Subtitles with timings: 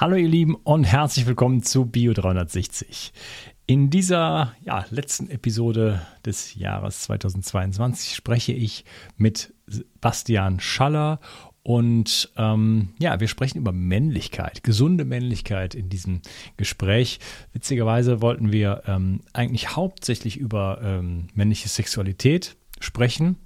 [0.00, 3.12] Hallo ihr Lieben und herzlich willkommen zu Bio 360.
[3.66, 8.86] In dieser ja, letzten Episode des Jahres 2022 spreche ich
[9.18, 9.52] mit
[10.00, 11.20] Bastian Schaller
[11.62, 16.22] und ähm, ja, wir sprechen über Männlichkeit, gesunde Männlichkeit in diesem
[16.56, 17.20] Gespräch.
[17.52, 23.36] Witzigerweise wollten wir ähm, eigentlich hauptsächlich über ähm, männliche Sexualität sprechen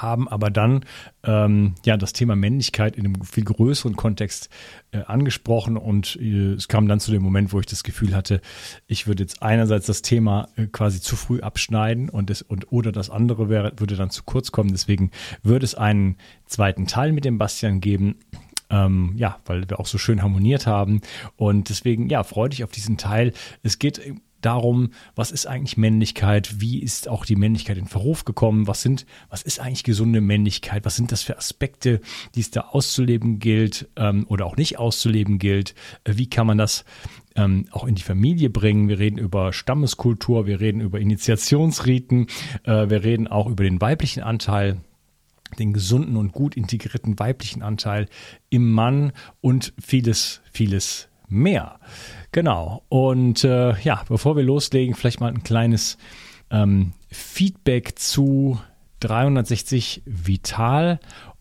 [0.00, 0.84] haben aber dann
[1.24, 4.48] ähm, ja das Thema Männlichkeit in einem viel größeren Kontext
[4.92, 8.40] äh, angesprochen und äh, es kam dann zu dem Moment, wo ich das Gefühl hatte,
[8.86, 12.92] ich würde jetzt einerseits das Thema äh, quasi zu früh abschneiden und das und oder
[12.92, 14.70] das andere wäre würde dann zu kurz kommen.
[14.70, 15.10] Deswegen
[15.42, 16.16] würde es einen
[16.46, 18.16] zweiten Teil mit dem Bastian geben.
[18.70, 21.02] Ähm, ja, weil wir auch so schön harmoniert haben.
[21.36, 23.34] Und deswegen, ja, freue dich auf diesen Teil.
[23.62, 24.00] Es geht
[24.44, 29.06] darum, was ist eigentlich Männlichkeit, wie ist auch die Männlichkeit in Verruf gekommen, was sind,
[29.30, 32.00] was ist eigentlich gesunde Männlichkeit, was sind das für Aspekte,
[32.34, 35.74] die es da auszuleben gilt ähm, oder auch nicht auszuleben gilt,
[36.04, 36.84] äh, wie kann man das
[37.36, 38.88] ähm, auch in die Familie bringen.
[38.88, 42.26] Wir reden über Stammeskultur, wir reden über Initiationsriten,
[42.64, 44.78] äh, wir reden auch über den weiblichen Anteil
[45.58, 48.08] den gesunden und gut integrierten weiblichen Anteil
[48.48, 51.78] im Mann und vieles, vieles mehr.
[52.32, 52.82] Genau.
[52.88, 55.98] Und äh, ja, bevor wir loslegen, vielleicht mal ein kleines
[56.50, 58.58] ähm, Feedback zu
[59.00, 60.98] 360 Vital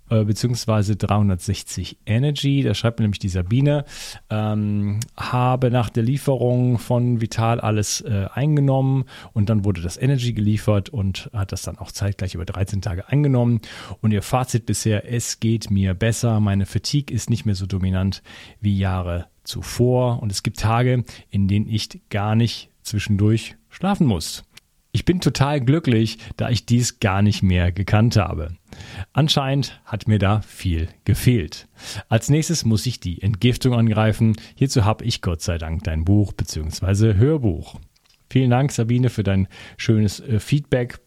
[0.10, 2.64] äh, beziehungsweise 360 Energy.
[2.64, 3.86] Da schreibt mir nämlich die Sabine,
[4.30, 10.34] ähm, habe nach der Lieferung von Vital alles äh, eingenommen und dann wurde das Energy
[10.34, 13.62] geliefert und hat das dann auch zeitgleich über 13 Tage eingenommen.
[14.02, 18.22] Und ihr Fazit bisher, es geht mir besser, meine Fatigue ist nicht mehr so dominant
[18.60, 24.44] wie Jahre zuvor und es gibt Tage, in denen ich gar nicht zwischendurch schlafen muss.
[24.94, 28.58] Ich bin total glücklich, da ich dies gar nicht mehr gekannt habe.
[29.14, 31.70] Anscheinend hat mir da viel gefehlt.
[32.10, 34.36] Als nächstes muss ich die Entgiftung angreifen.
[34.56, 37.14] Hierzu habe ich Gott sei Dank dein Buch bzw.
[37.14, 37.80] Hörbuch.
[38.30, 41.00] Vielen Dank, Sabine, für dein schönes äh, Feedback.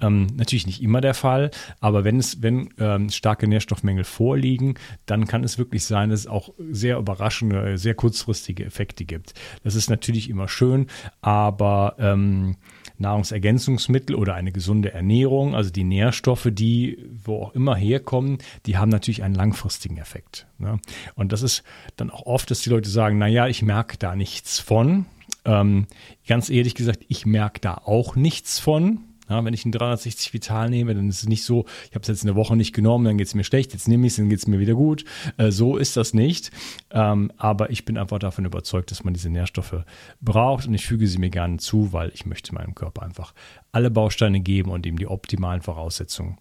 [0.00, 1.50] Ähm, natürlich nicht immer der Fall,
[1.80, 4.74] aber wenn es, wenn ähm, starke Nährstoffmängel vorliegen,
[5.06, 9.34] dann kann es wirklich sein, dass es auch sehr überraschende, sehr kurzfristige Effekte gibt.
[9.64, 10.86] Das ist natürlich immer schön,
[11.20, 12.56] aber ähm,
[12.98, 18.88] Nahrungsergänzungsmittel oder eine gesunde Ernährung, also die Nährstoffe, die wo auch immer herkommen, die haben
[18.88, 20.46] natürlich einen langfristigen Effekt.
[20.58, 20.80] Ne?
[21.14, 21.62] Und das ist
[21.96, 25.06] dann auch oft, dass die Leute sagen, naja, ich merke da nichts von.
[25.44, 25.86] Ähm,
[26.26, 29.00] ganz ehrlich gesagt, ich merke da auch nichts von.
[29.28, 32.08] Ja, wenn ich ein 360 Vital nehme, dann ist es nicht so, ich habe es
[32.08, 34.28] jetzt eine Woche nicht genommen, dann geht es mir schlecht, jetzt nehme ich es, dann
[34.28, 35.04] geht es mir wieder gut.
[35.36, 36.50] Äh, so ist das nicht.
[36.90, 39.84] Ähm, aber ich bin einfach davon überzeugt, dass man diese Nährstoffe
[40.20, 43.34] braucht und ich füge sie mir gerne zu, weil ich möchte meinem Körper einfach
[43.72, 46.38] alle Bausteine geben und ihm die optimalen Voraussetzungen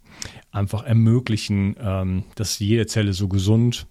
[0.52, 3.88] einfach ermöglichen, ähm, dass jede Zelle so gesund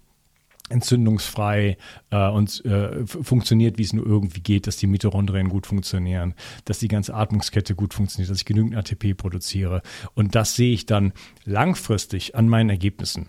[0.71, 1.77] entzündungsfrei
[2.11, 6.79] äh, und äh, funktioniert, wie es nur irgendwie geht, dass die Mitochondrien gut funktionieren, dass
[6.79, 9.83] die ganze Atmungskette gut funktioniert, dass ich genügend ATP produziere.
[10.15, 11.13] Und das sehe ich dann
[11.45, 13.29] langfristig an meinen Ergebnissen.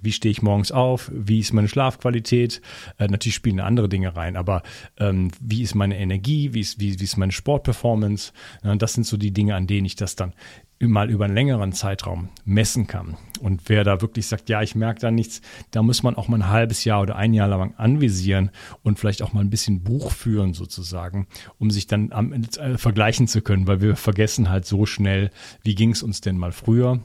[0.00, 1.10] Wie stehe ich morgens auf?
[1.12, 2.60] Wie ist meine Schlafqualität?
[2.98, 4.62] Äh, natürlich spielen andere Dinge rein, aber
[4.98, 6.54] ähm, wie ist meine Energie?
[6.54, 8.32] Wie ist, wie, wie ist meine Sportperformance?
[8.62, 10.34] Das sind so die Dinge, an denen ich das dann
[10.80, 13.16] mal über einen längeren Zeitraum messen kann.
[13.40, 15.40] Und wer da wirklich sagt, ja, ich merke da nichts,
[15.70, 18.50] da muss man auch mal ein halbes Jahr oder ein Jahr lang anvisieren
[18.82, 21.26] und vielleicht auch mal ein bisschen Buch führen sozusagen,
[21.58, 25.30] um sich dann am, äh, vergleichen zu können, weil wir vergessen halt so schnell,
[25.62, 27.00] wie ging es uns denn mal früher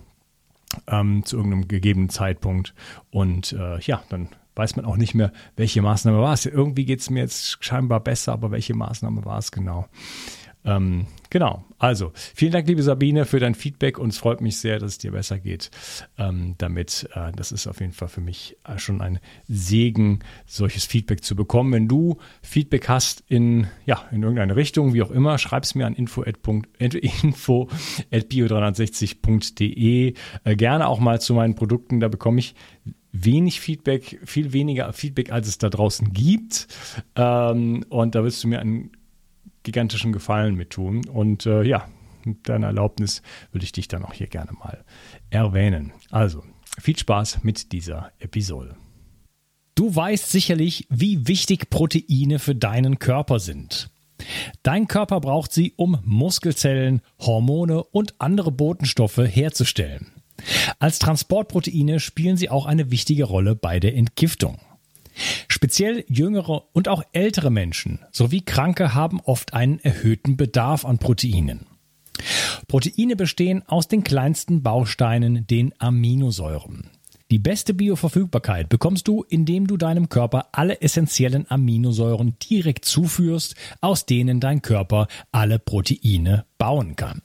[0.88, 2.74] ähm, zu irgendeinem gegebenen Zeitpunkt.
[3.12, 6.46] Und äh, ja, dann weiß man auch nicht mehr, welche Maßnahme war es.
[6.46, 9.88] Irgendwie geht es mir jetzt scheinbar besser, aber welche Maßnahme war es genau?
[10.66, 11.66] Ähm, genau.
[11.78, 14.98] Also, vielen Dank, liebe Sabine, für dein Feedback und es freut mich sehr, dass es
[15.00, 15.70] dir besser geht.
[16.18, 20.86] Ähm, damit, äh, das ist auf jeden Fall für mich äh, schon ein Segen, solches
[20.86, 21.74] Feedback zu bekommen.
[21.74, 25.86] Wenn du Feedback hast in, ja, in irgendeine Richtung, wie auch immer, schreib es mir
[25.86, 26.38] an info at,
[26.80, 27.68] info
[28.12, 30.14] at bio360.de.
[30.44, 32.56] Äh, gerne auch mal zu meinen Produkten, da bekomme ich
[33.12, 36.68] wenig Feedback, viel weniger Feedback, als es da draußen gibt.
[37.16, 38.92] Ähm, und da wirst du mir einen
[39.64, 41.08] gigantischen Gefallen mit tun.
[41.08, 41.88] Und äh, ja,
[42.26, 43.22] mit deiner Erlaubnis
[43.52, 44.84] würde ich dich dann auch hier gerne mal
[45.30, 45.94] erwähnen.
[46.12, 46.44] Also,
[46.80, 48.76] viel Spaß mit dieser Episode.
[49.76, 53.90] Du weißt sicherlich, wie wichtig Proteine für deinen Körper sind.
[54.62, 60.12] Dein Körper braucht sie, um Muskelzellen, Hormone und andere Botenstoffe herzustellen.
[60.80, 64.60] Als Transportproteine spielen sie auch eine wichtige Rolle bei der Entgiftung.
[65.48, 71.68] Speziell jüngere und auch ältere Menschen sowie Kranke haben oft einen erhöhten Bedarf an Proteinen.
[72.68, 76.90] Proteine bestehen aus den kleinsten Bausteinen, den Aminosäuren.
[77.32, 84.06] Die beste Bioverfügbarkeit bekommst du, indem du deinem Körper alle essentiellen Aminosäuren direkt zuführst, aus
[84.06, 87.22] denen dein Körper alle Proteine bauen kann.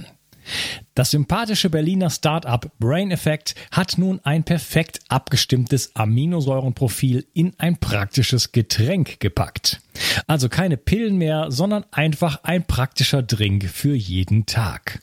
[0.95, 8.53] Das sympathische Berliner Startup Brain Effect hat nun ein perfekt abgestimmtes Aminosäurenprofil in ein praktisches
[8.53, 9.81] Getränk gepackt.
[10.27, 15.01] Also keine Pillen mehr, sondern einfach ein praktischer Drink für jeden Tag.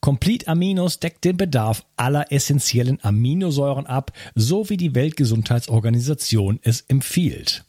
[0.00, 7.64] Complete Aminos deckt den Bedarf aller essentiellen Aminosäuren ab, so wie die Weltgesundheitsorganisation es empfiehlt.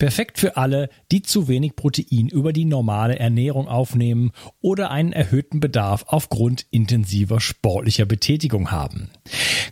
[0.00, 4.32] Perfekt für alle, die zu wenig Protein über die normale Ernährung aufnehmen
[4.62, 9.10] oder einen erhöhten Bedarf aufgrund intensiver sportlicher Betätigung haben.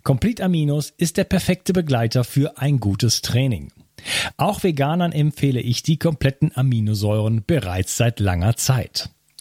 [0.03, 3.73] Complete Aminos ist der perfekte Begleiter für ein gutes Training.
[4.37, 9.09] Auch Veganern empfehle ich die kompletten Aminosäuren bereits seit langer Zeit.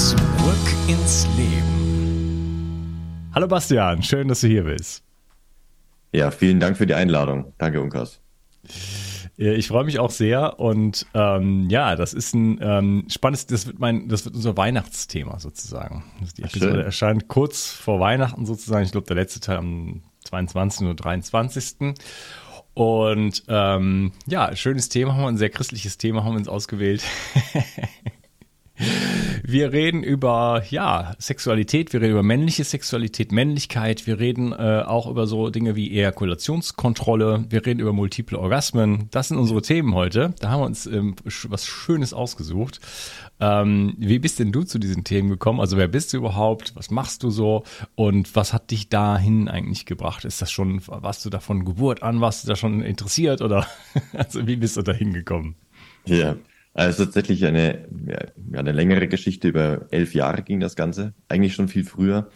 [0.00, 0.16] Zurück
[0.88, 3.28] ins Leben.
[3.34, 5.04] Hallo Bastian, schön, dass du hier bist.
[6.10, 7.52] Ja, vielen Dank für die Einladung.
[7.58, 8.18] Danke, Unkas.
[9.36, 13.78] Ich freue mich auch sehr und ähm, ja, das ist ein ähm, spannendes, das wird
[13.78, 16.02] mein, das wird unser Weihnachtsthema sozusagen.
[16.38, 16.80] Die Episode Schön.
[16.80, 18.86] erscheint kurz vor Weihnachten sozusagen.
[18.86, 20.86] Ich glaube, der letzte Teil am 22.
[20.86, 21.94] oder 23.
[22.72, 27.04] Und ähm, ja, schönes Thema haben wir, ein sehr christliches Thema haben wir uns ausgewählt.
[29.42, 35.06] Wir reden über ja Sexualität, wir reden über männliche Sexualität, Männlichkeit, wir reden äh, auch
[35.06, 39.08] über so Dinge wie Ejakulationskontrolle, wir reden über multiple Orgasmen.
[39.10, 40.34] Das sind unsere Themen heute.
[40.40, 42.80] Da haben wir uns ähm, was Schönes ausgesucht.
[43.40, 45.60] Ähm, wie bist denn du zu diesen Themen gekommen?
[45.60, 46.76] Also wer bist du überhaupt?
[46.76, 47.64] Was machst du so?
[47.94, 50.24] Und was hat dich dahin eigentlich gebracht?
[50.24, 53.66] Ist das schon, warst du da von Geburt an, warst du da schon interessiert oder
[54.12, 55.56] also wie bist du da hingekommen?
[56.06, 56.36] Ja,
[56.74, 61.68] also tatsächlich eine, ja, eine längere Geschichte, über elf Jahre ging das Ganze, eigentlich schon
[61.68, 62.30] viel früher.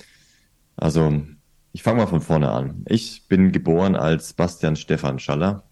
[0.76, 1.22] Also
[1.72, 2.84] ich fange mal von vorne an.
[2.88, 5.64] Ich bin geboren als Bastian Stefan Schaller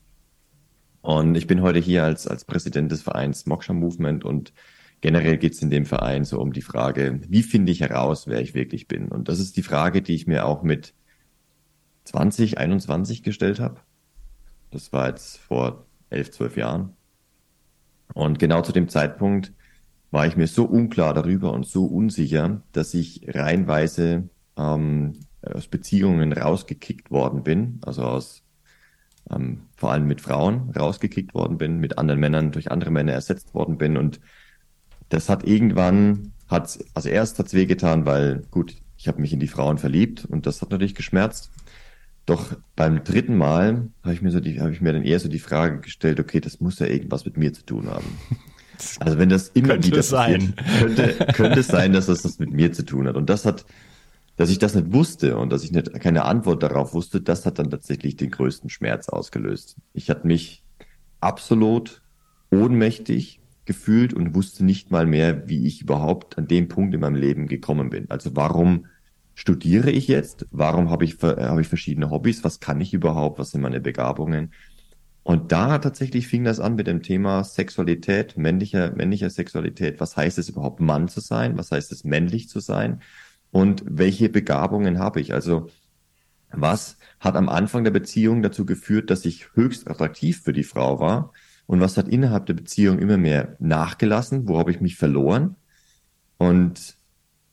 [1.01, 4.53] und ich bin heute hier als, als Präsident des Vereins Moksha Movement und
[5.01, 8.41] generell geht es in dem Verein so um die Frage, wie finde ich heraus, wer
[8.41, 9.09] ich wirklich bin?
[9.09, 10.95] Und das ist die Frage, die ich mir auch mit
[12.05, 13.81] 20, 21 gestellt habe.
[14.71, 16.97] Das war jetzt vor elf, zwölf Jahren.
[18.15, 19.53] Und genau zu dem Zeitpunkt
[20.11, 26.33] war ich mir so unklar darüber und so unsicher, dass ich reinweise ähm, aus Beziehungen
[26.33, 28.43] rausgekickt worden bin, also aus
[29.31, 33.55] ähm, vor allem mit Frauen rausgekickt worden bin, mit anderen Männern durch andere Männer ersetzt
[33.55, 34.21] worden bin und
[35.09, 39.49] das hat irgendwann hat also erst hat's wehgetan, weil gut, ich habe mich in die
[39.49, 41.51] Frauen verliebt und das hat natürlich geschmerzt.
[42.27, 45.29] Doch beim dritten Mal habe ich mir so die, habe ich mir dann eher so
[45.29, 48.07] die Frage gestellt, okay, das muss ja irgendwas mit mir zu tun haben.
[48.99, 50.55] Also wenn das immer könnte wieder sein.
[50.81, 53.15] könnte, könnte es sein, dass das, das mit mir zu tun hat.
[53.15, 53.65] Und das hat,
[54.37, 57.61] dass ich das nicht wusste und dass ich nicht, keine Antwort darauf wusste, das hat
[57.61, 59.77] dann tatsächlich den größten Schmerz ausgelöst.
[59.93, 60.65] Ich hatte mich
[61.21, 62.03] absolut
[62.51, 67.15] ohnmächtig gefühlt und wusste nicht mal mehr, wie ich überhaupt an dem Punkt in meinem
[67.15, 68.11] Leben gekommen bin.
[68.11, 68.87] Also warum
[69.35, 70.47] studiere ich jetzt?
[70.51, 72.45] Warum habe ich, habe ich verschiedene Hobbys?
[72.45, 73.39] Was kann ich überhaupt?
[73.39, 74.53] Was sind meine Begabungen?
[75.25, 80.01] Und da tatsächlich fing das an mit dem Thema Sexualität, männlicher, männlicher Sexualität.
[80.01, 81.57] Was heißt es überhaupt, Mann zu sein?
[81.57, 83.03] Was heißt es, männlich zu sein?
[83.53, 85.33] Und welche Begabungen habe ich?
[85.33, 85.69] Also,
[86.51, 90.99] was hat am Anfang der Beziehung dazu geführt, dass ich höchst attraktiv für die Frau
[90.99, 91.33] war?
[91.67, 94.49] Und was hat innerhalb der Beziehung immer mehr nachgelassen?
[94.49, 95.57] Wo habe ich mich verloren?
[96.37, 96.97] Und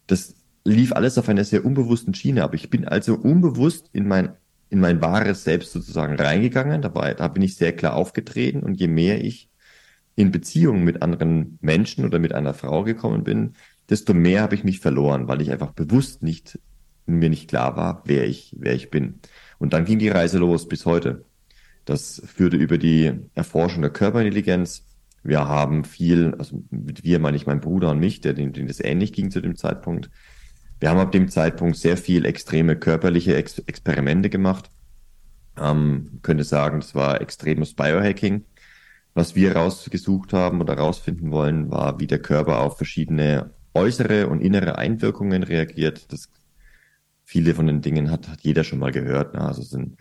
[0.08, 4.34] das lief alles auf einer sehr unbewussten Schiene aber Ich bin also unbewusst in mein,
[4.70, 6.82] in mein wahres Selbst sozusagen reingegangen.
[6.82, 9.50] Dabei, da bin ich sehr klar aufgetreten und je mehr ich
[10.16, 13.54] in Beziehungen mit anderen Menschen oder mit einer Frau gekommen bin,
[13.90, 16.60] desto mehr habe ich mich verloren, weil ich einfach bewusst nicht,
[17.06, 19.22] mir nicht klar war, wer ich, wer ich bin.
[19.58, 21.26] Und dann ging die Reise los bis heute.
[21.86, 24.86] Das führte über die Erforschung der Körperintelligenz.
[25.24, 28.68] Wir haben viel, also mit wir meine ich mein Bruder und mich, der dem, dem
[28.68, 30.10] das ähnlich ging zu dem Zeitpunkt.
[30.80, 34.70] Wir haben ab dem Zeitpunkt sehr viel extreme körperliche Ex Experimente gemacht.
[35.58, 38.46] Ähm, könnte sagen, das war extremes Biohacking.
[39.14, 44.40] Was wir rausgesucht haben oder rausfinden wollen, war, wie der Körper auf verschiedene äußere und
[44.40, 46.12] innere Einwirkungen reagiert.
[46.14, 46.30] Das
[47.24, 49.34] viele von den Dingen hat, hat jeder schon mal gehört.
[49.34, 49.42] Ne?
[49.42, 49.98] Also sind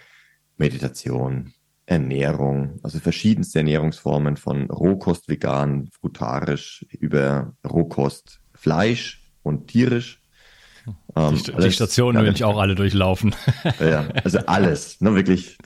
[0.56, 1.52] Meditation,
[1.86, 10.22] Ernährung, also verschiedenste Ernährungsformen von Rohkost, vegan, frutarisch über Rohkost, Fleisch und tierisch.
[10.88, 13.34] Die, ähm, alles, die Stationen will ich auch alle durchlaufen.
[13.80, 15.58] Ja, also alles, ne, wirklich.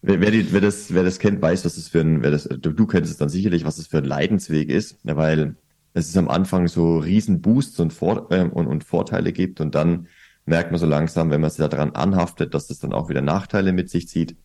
[0.00, 2.44] Wer, wer, die, wer, das, wer das kennt, weiß, was das für ein, wer das,
[2.44, 5.54] du, du kennst es dann sicherlich, was das für ein Leidensweg ist, weil
[5.94, 9.74] es ist am Anfang so riesen Boosts und, Vor äh, und, und Vorteile gibt und
[9.74, 10.08] dann
[10.44, 13.72] merkt man so langsam, wenn man sich daran anhaftet, dass das dann auch wieder Nachteile
[13.72, 14.36] mit sich zieht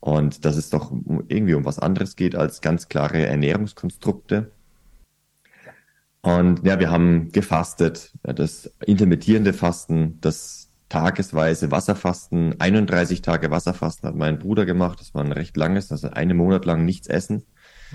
[0.00, 0.92] und dass es doch
[1.28, 4.50] irgendwie um was anderes geht als ganz klare Ernährungskonstrukte.
[6.22, 14.14] Und ja, wir haben gefastet, das intermittierende Fasten, das tagesweise Wasserfasten, 31 Tage Wasserfasten hat
[14.14, 17.44] mein Bruder gemacht, das war ein recht langes, also einen Monat lang nichts essen.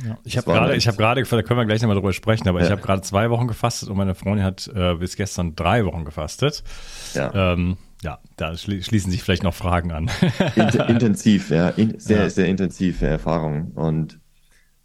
[0.05, 2.59] Ja, ich habe gerade, ich habe gerade, da können wir gleich nochmal drüber sprechen, aber
[2.59, 2.65] ja.
[2.65, 6.05] ich habe gerade zwei Wochen gefastet und meine Freundin hat äh, bis gestern drei Wochen
[6.05, 6.63] gefastet.
[7.13, 7.53] Ja.
[7.53, 10.11] Ähm, ja, da schließen sich vielleicht noch Fragen an.
[10.87, 12.29] intensiv, ja, in, sehr, ja.
[12.29, 13.71] sehr intensive Erfahrung.
[13.71, 14.19] Und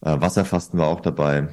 [0.00, 1.49] äh, Wasserfasten war auch dabei.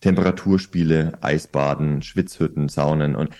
[0.00, 3.30] Temperaturspiele, Eisbaden, Schwitzhütten, Saunen und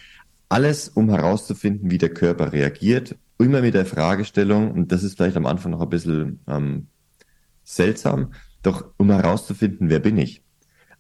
[0.49, 3.17] alles, um herauszufinden, wie der Körper reagiert.
[3.39, 6.89] Immer mit der Fragestellung, und das ist vielleicht am Anfang noch ein bisschen ähm,
[7.63, 10.43] seltsam, doch um herauszufinden, wer bin ich?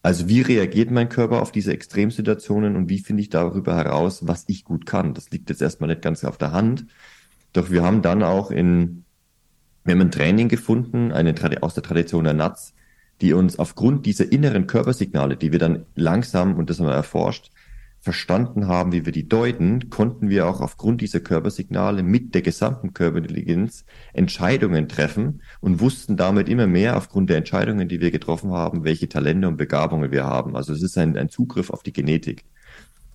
[0.02, 4.44] Also wie reagiert mein Körper auf diese Extremsituationen und wie finde ich darüber heraus, was
[4.46, 5.12] ich gut kann?
[5.14, 6.86] Das liegt jetzt erstmal nicht ganz auf der Hand.
[7.52, 9.04] Doch wir haben dann auch in,
[9.84, 12.74] wir haben ein Training gefunden, eine aus der Tradition der Nats,
[13.20, 17.50] die uns aufgrund dieser inneren Körpersignale, die wir dann langsam, und das haben wir erforscht,
[18.00, 22.94] verstanden haben, wie wir die deuten, konnten wir auch aufgrund dieser Körpersignale mit der gesamten
[22.94, 28.84] Körperintelligenz Entscheidungen treffen und wussten damit immer mehr aufgrund der Entscheidungen, die wir getroffen haben,
[28.84, 30.56] welche Talente und Begabungen wir haben.
[30.56, 32.44] Also es ist ein, ein Zugriff auf die Genetik.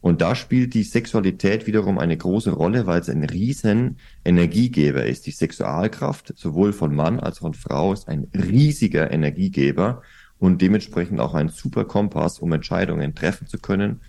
[0.03, 5.25] Und da spielt die Sexualität wiederum eine große Rolle, weil es ein riesen Energiegeber ist.
[5.27, 10.01] Die Sexualkraft, sowohl von Mann als auch von Frau, ist ein riesiger Energiegeber
[10.39, 14.01] und dementsprechend auch ein super Kompass, um Entscheidungen treffen zu können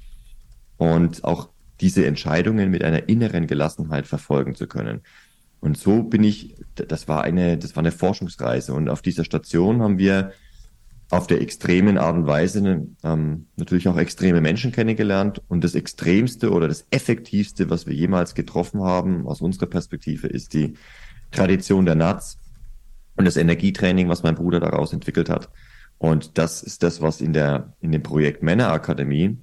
[0.79, 5.03] und auch diese Entscheidungen mit einer inneren Gelassenheit verfolgen zu können.
[5.61, 8.75] Und so bin ich, das war eine, das war eine Forschungsreise.
[8.75, 10.33] Und auf dieser Station haben wir
[11.11, 15.43] auf der extremen Art und Weise ähm, natürlich auch extreme Menschen kennengelernt.
[15.49, 20.55] Und das Extremste oder das Effektivste, was wir jemals getroffen haben, aus unserer Perspektive, ist
[20.55, 20.75] die
[21.31, 22.39] Tradition der Nats
[23.17, 25.51] und das Energietraining, was mein Bruder daraus entwickelt hat.
[25.99, 29.39] Und das ist das, was in der, in dem Projekt Männerakademie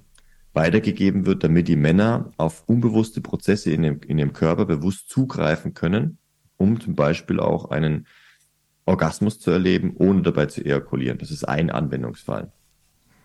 [0.52, 5.72] weitergegeben wird, damit die Männer auf unbewusste Prozesse in dem, in dem Körper bewusst zugreifen
[5.72, 6.18] können,
[6.58, 8.06] um zum Beispiel auch einen
[8.84, 11.18] Orgasmus zu erleben, ohne dabei zu ejakulieren.
[11.18, 12.50] Das ist ein Anwendungsfall.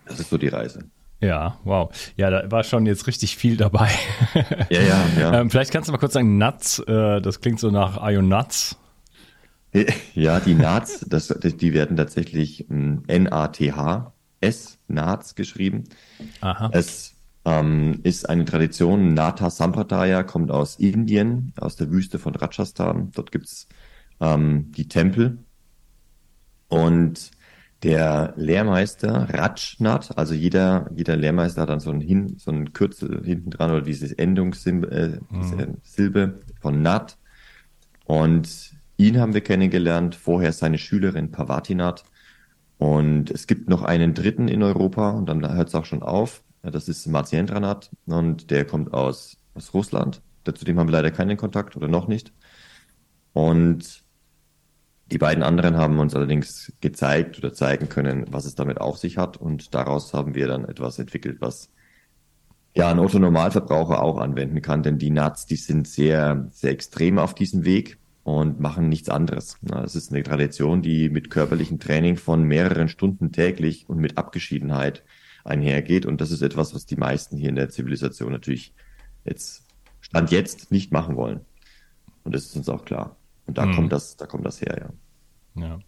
[0.05, 0.85] Das ist so die Reise.
[1.19, 1.89] Ja, wow.
[2.15, 3.89] Ja, da war schon jetzt richtig viel dabei.
[4.69, 5.41] Ja, ja, ja.
[5.41, 8.77] ähm, vielleicht kannst du mal kurz sagen, Nuts, äh, das klingt so nach Ion Nuts.
[10.13, 13.19] Ja, die Nats, das, die werden tatsächlich N-A-T-H-S,
[14.87, 15.83] Nats geschrieben.
[16.41, 16.69] Aha.
[16.73, 19.13] Es ähm, ist eine Tradition.
[19.13, 23.11] Nata Sampradaya kommt aus Indien, aus der Wüste von Rajasthan.
[23.13, 23.67] Dort gibt's
[24.19, 25.37] ähm, die Tempel.
[26.67, 27.31] Und
[27.83, 33.23] der Lehrmeister Rajnath, also jeder, jeder Lehrmeister hat dann so ein, Hin, so ein Kürzel
[33.23, 35.77] hinten dran oder diese Endungssilbe äh, mhm.
[35.83, 37.17] Silbe von Nat.
[38.05, 42.03] Und ihn haben wir kennengelernt, vorher seine Schülerin Pavatinath.
[42.79, 46.43] Und es gibt noch einen dritten in Europa und dann hört es auch schon auf.
[46.63, 50.21] Das ist Marzientranat und der kommt aus, aus Russland.
[50.43, 52.31] Zu dem haben wir leider keinen Kontakt oder noch nicht.
[53.33, 54.03] Und
[55.11, 59.17] die beiden anderen haben uns allerdings gezeigt oder zeigen können, was es damit auf sich
[59.17, 59.37] hat.
[59.37, 61.69] Und daraus haben wir dann etwas entwickelt, was
[62.75, 64.83] ja ein Otto-Normalverbraucher auch anwenden kann.
[64.83, 69.57] Denn die Nuts, die sind sehr, sehr extrem auf diesem Weg und machen nichts anderes.
[69.83, 75.03] Es ist eine Tradition, die mit körperlichem Training von mehreren Stunden täglich und mit Abgeschiedenheit
[75.45, 76.05] einhergeht.
[76.05, 78.73] Und das ist etwas, was die meisten hier in der Zivilisation natürlich
[79.23, 79.63] jetzt,
[80.01, 81.41] Stand jetzt, nicht machen wollen.
[82.23, 83.16] Und das ist uns auch klar.
[83.47, 83.75] Und da mhm.
[83.75, 84.89] kommt das, da kommt das her, ja.
[85.59, 85.79] Ja.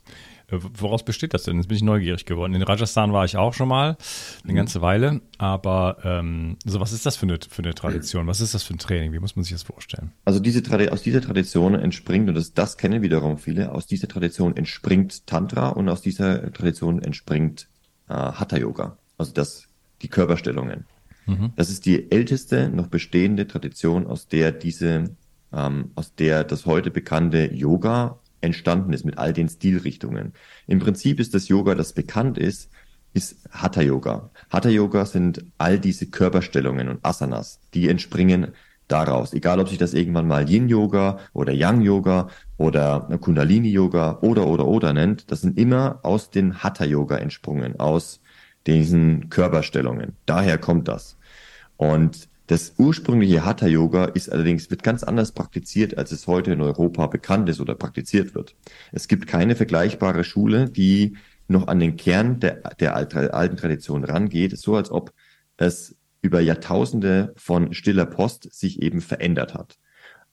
[0.48, 1.58] Äh, woraus besteht das denn?
[1.58, 2.54] Jetzt bin ich neugierig geworden.
[2.54, 3.98] In Rajasthan war ich auch schon mal
[4.44, 4.58] eine mhm.
[4.58, 8.28] ganze Weile, aber ähm, so was ist das für eine, für eine Tradition?
[8.28, 9.14] Was ist das für ein Training?
[9.14, 10.12] Wie muss man sich das vorstellen?
[10.26, 10.60] Also diese
[10.92, 15.70] aus dieser Tradition entspringt, und das, das kennen wiederum viele, aus dieser Tradition entspringt Tantra
[15.70, 17.68] und aus dieser Tradition entspringt
[18.08, 19.68] äh, Hatha Yoga, also das,
[20.02, 20.86] die Körperstellungen.
[21.26, 21.54] Mhm.
[21.56, 25.16] Das ist die älteste noch bestehende Tradition, aus der diese,
[25.54, 30.34] ähm, aus der das heute bekannte Yoga entstanden ist mit all den Stilrichtungen.
[30.68, 32.70] Im Prinzip ist das Yoga, das bekannt ist,
[33.14, 34.30] ist Hatha Yoga.
[34.50, 38.54] Hatha Yoga sind all diese Körperstellungen und Asanas, die entspringen
[38.88, 39.34] daraus.
[39.34, 42.28] Egal, ob sich das irgendwann mal Yin Yoga oder Yang Yoga
[42.58, 47.80] oder Kundalini Yoga oder oder oder nennt, das sind immer aus den Hatha Yoga entsprungen,
[47.80, 48.22] aus
[48.68, 50.16] diesen Körperstellungen.
[50.26, 51.18] Daher kommt das.
[51.78, 56.62] Und das ursprüngliche Hatha Yoga ist allerdings, wird ganz anders praktiziert, als es heute in
[56.62, 58.56] Europa bekannt ist oder praktiziert wird.
[58.92, 61.16] Es gibt keine vergleichbare Schule, die
[61.48, 65.14] noch an den Kern der, der alten Tradition rangeht, so als ob
[65.58, 69.78] es über Jahrtausende von stiller Post sich eben verändert hat.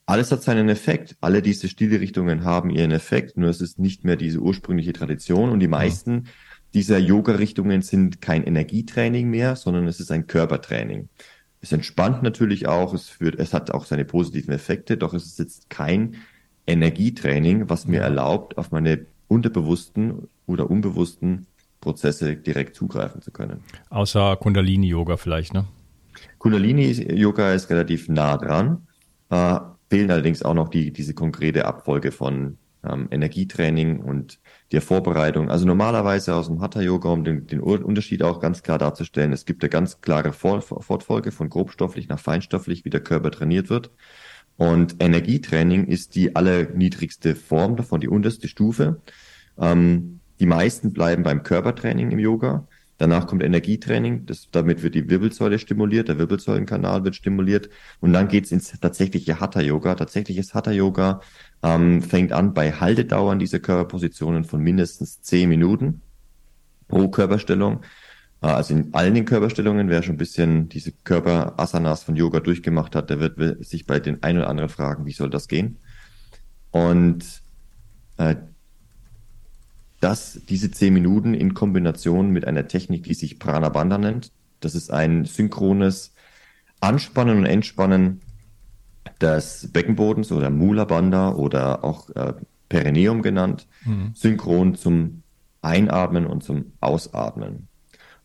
[0.07, 1.17] Alles hat seinen Effekt.
[1.21, 5.61] Alle diese Stilrichtungen haben ihren Effekt, nur es ist nicht mehr diese ursprüngliche Tradition und
[5.61, 6.29] die meisten
[6.73, 11.11] dieser Yoga-Richtungen sind kein Energietraining mehr, sondern es ist ein Körpertraining.
[11.67, 15.41] Es entspannt natürlich auch, es führt, es hat auch seine positiven Effekte, doch es ist
[15.41, 16.15] jetzt kein
[16.65, 21.49] Energietraining, was mir erlaubt, auf meine unterbewussten oder unbewussten
[21.81, 23.65] Prozesse direkt zugreifen zu können.
[23.91, 25.65] Außer Kundalini-Yoga vielleicht, ne?
[26.39, 28.87] Kundalini-Yoga ist relativ nah dran,
[29.31, 29.59] äh,
[29.91, 32.59] fehlen allerdings auch noch die, diese konkrete Abfolge von
[32.89, 34.39] ähm, Energietraining und
[34.73, 35.51] der Vorbereitung.
[35.51, 39.63] Also normalerweise aus dem Hatha-Yoga, um den, den Unterschied auch ganz klar darzustellen, es gibt
[39.63, 43.91] eine ganz klare Fortfolge von grobstofflich nach feinstofflich, wie der Körper trainiert wird.
[44.57, 49.03] Und Energietraining ist die allerniedrigste Form davon, die unterste Stufe.
[49.59, 52.67] Ähm, die meisten bleiben beim Körpertraining im Yoga.
[52.99, 57.69] Danach kommt Energietraining, das, damit wird die Wirbelsäule stimuliert, der Wirbelsäulenkanal wird stimuliert
[58.01, 59.95] und dann geht's ins tatsächliche Hatha-Yoga.
[59.97, 61.21] Tatsächliches Hatha-Yoga
[61.63, 66.03] ähm, fängt an bei Haltedauern dieser Körperpositionen von mindestens zehn Minuten
[66.89, 67.83] pro Körperstellung.
[68.43, 72.95] Äh, also in allen den Körperstellungen, wer schon ein bisschen diese Körperasanas von Yoga durchgemacht
[72.95, 75.79] hat, der wird sich bei den ein oder anderen fragen, wie soll das gehen?
[76.71, 77.25] Und
[78.19, 78.37] äh,
[80.01, 84.31] das, diese zehn Minuten in Kombination mit einer Technik, die sich Prana Bandha nennt,
[84.61, 86.13] das ist ein synchrones
[86.81, 88.21] Anspannen und Entspannen
[89.21, 92.35] des Beckenbodens oder Mula Bandha oder auch äh,
[92.69, 94.13] Perineum genannt, mhm.
[94.15, 95.23] synchron zum
[95.63, 97.69] Einatmen und zum Ausatmen.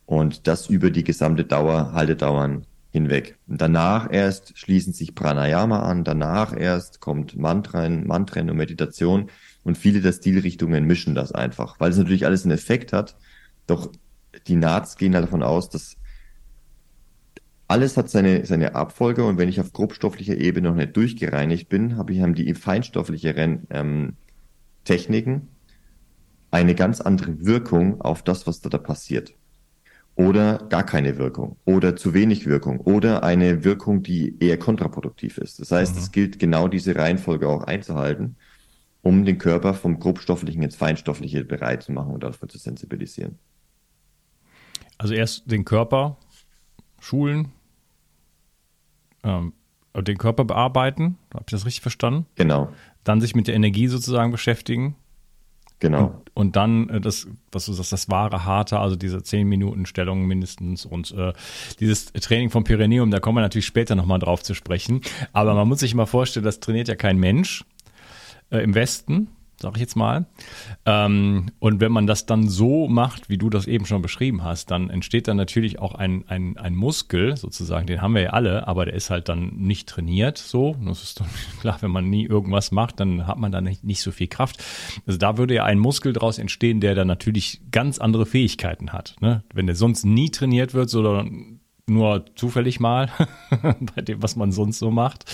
[0.06, 3.38] Und das über die gesamte Dauer, Haltedauern hinweg.
[3.46, 9.30] Und danach erst schließen sich Pranayama an, danach erst kommt Mantren, Mantren und Meditation
[9.64, 13.16] und viele der Stilrichtungen mischen das einfach, weil es natürlich alles einen Effekt hat.
[13.66, 13.90] Doch
[14.46, 15.96] die Nats gehen halt davon aus, dass
[17.72, 21.96] alles hat seine, seine Abfolge und wenn ich auf grobstofflicher Ebene noch nicht durchgereinigt bin,
[21.96, 24.16] habe ich haben die feinstofflicheren ähm,
[24.84, 25.48] Techniken
[26.50, 29.32] eine ganz andere Wirkung auf das, was da, da passiert.
[30.16, 31.56] Oder gar keine Wirkung.
[31.64, 32.78] Oder zu wenig Wirkung.
[32.80, 35.58] Oder eine Wirkung, die eher kontraproduktiv ist.
[35.58, 36.00] Das heißt, mhm.
[36.02, 38.36] es gilt genau diese Reihenfolge auch einzuhalten,
[39.00, 43.38] um den Körper vom grobstofflichen ins feinstoffliche bereit zu machen und dafür zu sensibilisieren.
[44.98, 46.18] Also erst den Körper
[47.00, 47.50] schulen,
[49.22, 49.52] ähm,
[49.94, 52.26] den Körper bearbeiten, habe ich das richtig verstanden?
[52.36, 52.72] Genau.
[53.04, 54.96] Dann sich mit der Energie sozusagen beschäftigen.
[55.80, 56.06] Genau.
[56.06, 59.84] Und, und dann äh, das, was du sagst, das wahre Harte, also diese 10 Minuten
[59.84, 61.32] Stellung mindestens und äh,
[61.80, 65.00] dieses Training vom Pyrenäum, da kommen wir natürlich später nochmal drauf zu sprechen.
[65.32, 67.64] Aber man muss sich mal vorstellen, das trainiert ja kein Mensch
[68.50, 69.28] äh, im Westen
[69.62, 70.26] sag ich jetzt mal.
[70.84, 74.70] Ähm, und wenn man das dann so macht, wie du das eben schon beschrieben hast,
[74.70, 78.66] dann entsteht dann natürlich auch ein, ein, ein Muskel, sozusagen, den haben wir ja alle,
[78.68, 80.76] aber der ist halt dann nicht trainiert so.
[80.84, 81.28] Das ist dann
[81.60, 84.62] klar, wenn man nie irgendwas macht, dann hat man da nicht, nicht so viel Kraft.
[85.06, 89.16] Also da würde ja ein Muskel daraus entstehen, der dann natürlich ganz andere Fähigkeiten hat.
[89.20, 89.44] Ne?
[89.54, 91.60] Wenn der sonst nie trainiert wird, sondern
[91.92, 93.10] nur zufällig mal
[93.94, 95.24] bei dem, was man sonst so macht.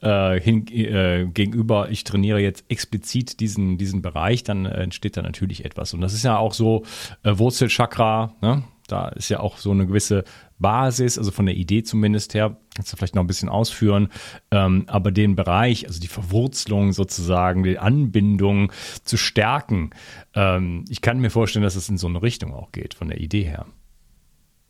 [0.00, 5.22] Äh, hin, äh, gegenüber, ich trainiere jetzt explizit diesen, diesen Bereich, dann äh, entsteht da
[5.22, 5.94] natürlich etwas.
[5.94, 6.84] Und das ist ja auch so
[7.22, 8.64] äh, Wurzelchakra, ne?
[8.88, 10.24] da ist ja auch so eine gewisse
[10.58, 14.08] Basis, also von der Idee zumindest her, kannst du vielleicht noch ein bisschen ausführen,
[14.50, 18.72] ähm, aber den Bereich, also die Verwurzelung sozusagen, die Anbindung
[19.04, 19.90] zu stärken,
[20.34, 23.20] ähm, ich kann mir vorstellen, dass es in so eine Richtung auch geht, von der
[23.20, 23.66] Idee her.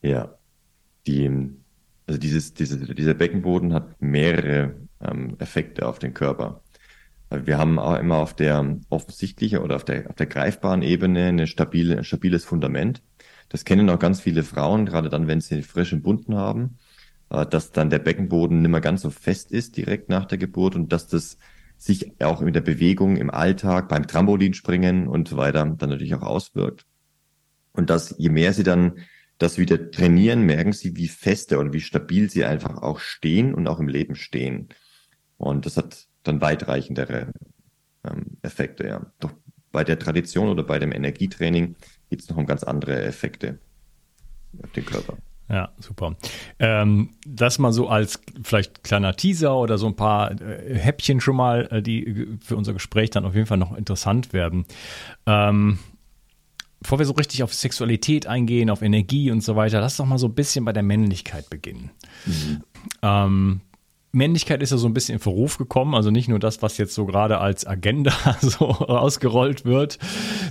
[0.03, 0.35] Ja,
[1.07, 1.31] die,
[2.07, 6.63] also dieses, diese, dieser Beckenboden hat mehrere ähm, Effekte auf den Körper.
[7.31, 11.47] Wir haben auch immer auf der offensichtlichen oder auf der, auf der greifbaren Ebene eine
[11.47, 13.03] stabile, ein stabiles Fundament.
[13.49, 16.79] Das kennen auch ganz viele Frauen, gerade dann, wenn sie frischen Bunden haben,
[17.31, 20.75] äh, dass dann der Beckenboden nicht mehr ganz so fest ist direkt nach der Geburt
[20.77, 21.39] und dass das
[21.77, 26.23] sich auch in der Bewegung im Alltag, beim Trampolinspringen und so weiter dann natürlich auch
[26.23, 26.87] auswirkt.
[27.73, 28.99] Und dass je mehr sie dann
[29.39, 33.67] das wieder trainieren, merken sie, wie feste und wie stabil sie einfach auch stehen und
[33.67, 34.69] auch im Leben stehen.
[35.37, 37.33] Und das hat dann weitreichendere
[38.05, 39.07] ähm, Effekte, ja.
[39.21, 39.33] Doch
[39.73, 41.75] bei der Tradition oder bei dem Energietraining
[42.11, 43.59] geht es noch um ganz andere Effekte
[44.63, 45.17] auf den Körper.
[45.49, 46.17] Ja, super.
[46.59, 51.37] Ähm, das mal so als vielleicht kleiner Teaser oder so ein paar äh, Häppchen schon
[51.37, 54.65] mal, äh, die für unser Gespräch dann auf jeden Fall noch interessant werden.
[55.27, 55.79] Ähm,
[56.85, 60.19] bevor wir so richtig auf Sexualität eingehen, auf Energie und so weiter, lass doch mal
[60.19, 61.91] so ein bisschen bei der Männlichkeit beginnen.
[62.27, 62.63] Mhm.
[63.01, 63.61] Ähm,
[64.13, 66.95] Männlichkeit ist ja so ein bisschen in Verruf gekommen, also nicht nur das, was jetzt
[66.95, 69.99] so gerade als Agenda so ausgerollt wird,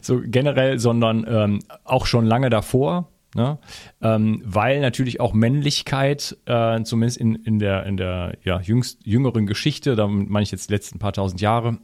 [0.02, 3.13] so generell, sondern ähm, auch schon lange davor.
[3.36, 3.58] Ne?
[4.02, 9.48] Ähm, weil natürlich auch Männlichkeit, äh, zumindest in, in der, in der ja, jüngst, jüngeren
[9.48, 11.80] Geschichte, da meine ich jetzt die letzten paar tausend Jahre,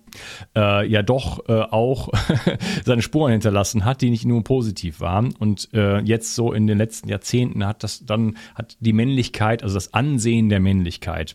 [0.55, 2.09] äh, ja doch äh, auch
[2.85, 5.33] seine Spuren hinterlassen hat, die nicht nur positiv waren.
[5.39, 9.75] Und äh, jetzt so in den letzten Jahrzehnten hat das dann, hat die Männlichkeit, also
[9.75, 11.33] das Ansehen der Männlichkeit,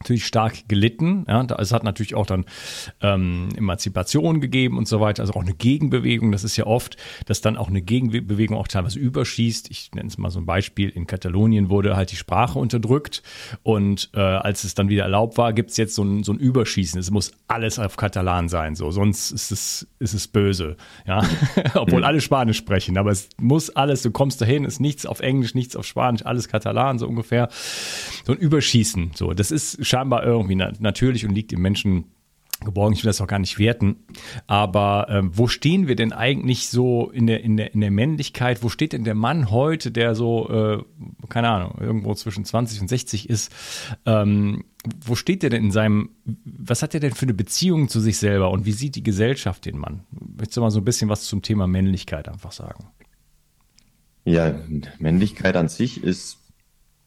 [0.00, 1.26] natürlich stark gelitten.
[1.28, 2.46] Ja, es hat natürlich auch dann
[3.02, 6.32] ähm, Emanzipation gegeben und so weiter, also auch eine Gegenbewegung.
[6.32, 9.70] Das ist ja oft, dass dann auch eine Gegenbewegung auch teilweise überschießt.
[9.70, 10.88] Ich nenne es mal so ein Beispiel.
[10.88, 13.22] In Katalonien wurde halt die Sprache unterdrückt
[13.62, 16.38] und äh, als es dann wieder erlaubt war, gibt es jetzt so ein, so ein
[16.38, 16.98] Überschießen.
[16.98, 20.78] Es muss alles auf Katalan sein, so sonst ist es, ist es böse.
[21.06, 21.22] Ja,
[21.74, 24.00] obwohl alle Spanisch sprechen, aber es muss alles.
[24.00, 27.50] Du kommst dahin, ist nichts auf Englisch, nichts auf Spanisch, alles Katalan so ungefähr.
[28.24, 29.10] So ein Überschießen.
[29.14, 32.04] So, das ist scheinbar irgendwie na natürlich und liegt im Menschen
[32.64, 32.94] geborgen.
[32.94, 33.96] Ich will das auch gar nicht werten.
[34.46, 38.62] Aber ähm, wo stehen wir denn eigentlich so in der, in, der, in der Männlichkeit?
[38.62, 40.82] Wo steht denn der Mann heute, der so, äh,
[41.28, 43.52] keine Ahnung, irgendwo zwischen 20 und 60 ist?
[44.06, 44.64] Ähm,
[45.04, 46.10] wo steht der denn in seinem,
[46.44, 49.64] was hat er denn für eine Beziehung zu sich selber und wie sieht die Gesellschaft
[49.66, 50.04] den Mann?
[50.10, 52.86] Möchtest du mal so ein bisschen was zum Thema Männlichkeit einfach sagen?
[54.24, 54.54] Ja,
[54.98, 56.39] Männlichkeit an sich ist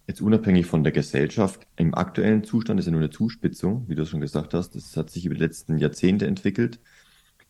[0.07, 4.05] jetzt unabhängig von der Gesellschaft, im aktuellen Zustand ist ja nur eine Zuspitzung, wie du
[4.05, 4.75] schon gesagt hast.
[4.75, 6.79] Das hat sich über die letzten Jahrzehnte entwickelt,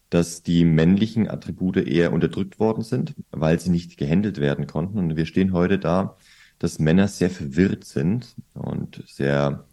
[0.10, 5.00] dass die männlichen Attribute eher unterdrückt worden sind, weil sie nicht gehandelt werden konnten.
[5.00, 6.18] Und wir stehen heute da,
[6.60, 9.66] dass Männer sehr verwirrt sind und sehr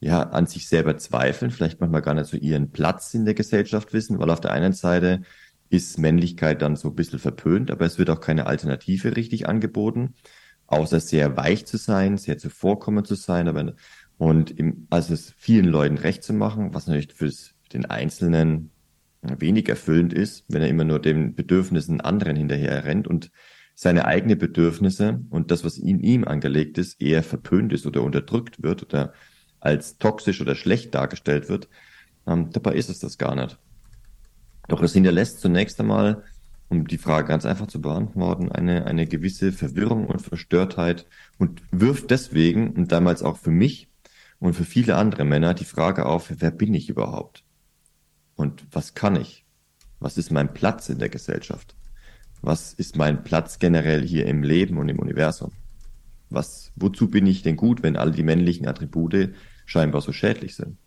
[0.00, 3.92] ja, an sich selber zweifeln, vielleicht manchmal gar nicht so ihren Platz in der Gesellschaft
[3.92, 5.22] wissen, weil auf der einen Seite
[5.68, 10.14] ist Männlichkeit dann so ein bisschen verpönt, aber es wird auch keine Alternative richtig angeboten
[10.70, 13.74] außer sehr weich zu sein, sehr zuvorkommend zu sein, aber
[14.16, 17.30] und im, also es vielen Leuten recht zu machen, was natürlich für
[17.72, 18.70] den Einzelnen
[19.22, 23.30] wenig erfüllend ist, wenn er immer nur den Bedürfnissen anderen hinterher rennt und
[23.74, 28.62] seine eigenen Bedürfnisse und das, was in ihm angelegt ist, eher verpönt ist oder unterdrückt
[28.62, 29.12] wird oder
[29.58, 31.68] als toxisch oder schlecht dargestellt wird.
[32.26, 33.58] Ähm, dabei ist es das gar nicht.
[34.68, 36.24] Doch es hinterlässt zunächst einmal
[36.70, 41.04] um die Frage ganz einfach zu beantworten, eine, eine gewisse Verwirrung und Verstörtheit
[41.36, 43.88] und wirft deswegen, und damals auch für mich
[44.38, 47.44] und für viele andere Männer, die Frage auf, wer bin ich überhaupt?
[48.36, 49.44] Und was kann ich?
[49.98, 51.74] Was ist mein Platz in der Gesellschaft?
[52.40, 55.50] Was ist mein Platz generell hier im Leben und im Universum?
[56.30, 59.34] Was, wozu bin ich denn gut, wenn all die männlichen Attribute
[59.66, 60.78] scheinbar so schädlich sind?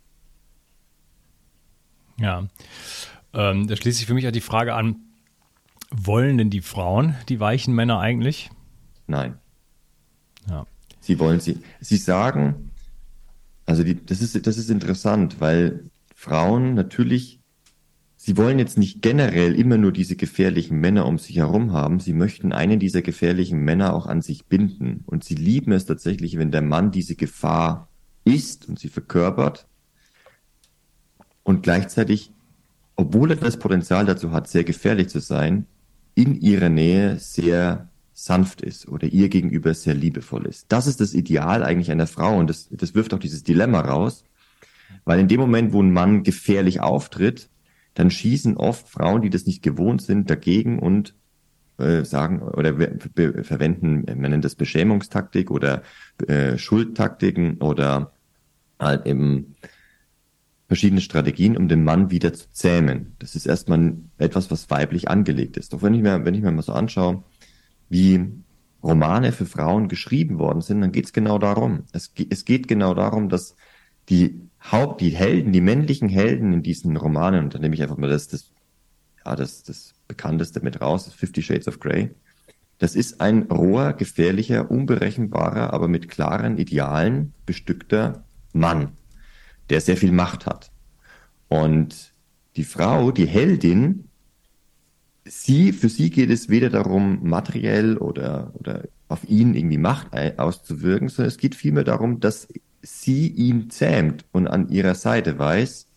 [2.18, 2.48] Ja,
[3.34, 4.96] ähm, da schließt sich für mich auch die Frage an,
[5.96, 8.50] wollen denn die Frauen die weichen Männer eigentlich?
[9.08, 9.38] Nein.
[10.50, 10.66] Ja.
[11.00, 11.60] Sie wollen sie.
[11.80, 12.72] Sie sagen,
[13.66, 17.40] also die, das ist das ist interessant, weil Frauen natürlich,
[18.16, 22.00] sie wollen jetzt nicht generell immer nur diese gefährlichen Männer um sich herum haben.
[22.00, 26.38] Sie möchten einen dieser gefährlichen Männer auch an sich binden und sie lieben es tatsächlich,
[26.38, 27.90] wenn der Mann diese Gefahr
[28.26, 29.68] ist und sie verkörpert
[31.44, 32.32] und gleichzeitig,
[32.96, 35.68] obwohl er das Potenzial dazu hat, sehr gefährlich zu sein,
[36.16, 40.72] in ihrer Nähe sehr sanft ist oder ihr gegenüber sehr liebevoll ist.
[40.72, 44.24] Das ist das Ideal eigentlich einer Frau und das, das wirft auch dieses Dilemma raus,
[45.04, 47.50] weil in dem Moment, wo ein Mann gefährlich auftritt,
[47.96, 51.16] dann schießen oft Frauen, die das nicht gewohnt sind, dagegen und
[51.78, 52.76] äh, sagen oder
[53.44, 55.82] verwenden, man nennt das Beschämungstaktik oder
[56.28, 58.14] äh, Schuldtaktiken oder
[58.80, 59.56] halt eben
[60.74, 63.16] verschiedene Strategien, um den Mann wieder zu zähmen.
[63.20, 65.72] Das ist erstmal etwas, was weiblich angelegt ist.
[65.72, 67.24] Doch wenn ich mir, wenn ich mir mal so anschaue,
[67.90, 68.26] wie
[68.82, 71.84] Romane für Frauen geschrieben worden sind, dann geht es genau darum.
[71.92, 73.56] Es, es geht genau darum, dass
[74.10, 77.98] die Haupt, die Helden, die männlichen Helden in diesen Romanen, und da nehme ich einfach
[77.98, 78.50] mal das, das,
[79.24, 82.10] ja, das, das bekannteste mit raus, Fifty Shades of Grey.
[82.80, 88.94] Das ist ein roher, gefährlicher, unberechenbarer, aber mit klaren Idealen bestückter Mann,
[89.74, 90.70] der sehr viel Macht hat.
[91.48, 92.14] Und
[92.56, 94.08] die Frau, die Heldin,
[95.26, 101.10] sie, für sie geht es weder darum, materiell oder, oder auf ihn irgendwie Macht auszuwirken,
[101.10, 102.48] sondern es geht vielmehr darum, dass
[102.84, 105.88] sie ihn zähmt und an ihrer Seite weiß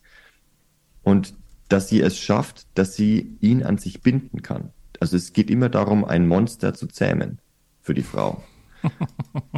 [1.02, 1.34] und
[1.68, 4.70] dass sie es schafft, dass sie ihn an sich binden kann.
[5.00, 7.40] Also es geht immer darum, ein Monster zu zähmen
[7.82, 8.42] für die Frau.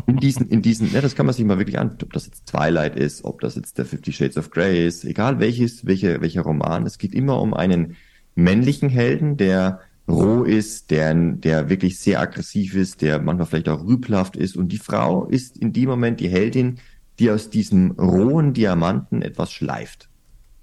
[0.06, 2.46] In diesen, in diesen, ja, das kann man sich mal wirklich an, ob das jetzt
[2.46, 6.42] Twilight ist, ob das jetzt der Fifty Shades of Grey ist, egal welches, welcher, welcher
[6.42, 7.96] Roman, es geht immer um einen
[8.34, 13.84] männlichen Helden, der roh ist, der, der wirklich sehr aggressiv ist, der manchmal vielleicht auch
[13.84, 16.78] rübelhaft ist und die Frau ist in dem Moment die Heldin,
[17.18, 20.08] die aus diesem rohen Diamanten etwas schleift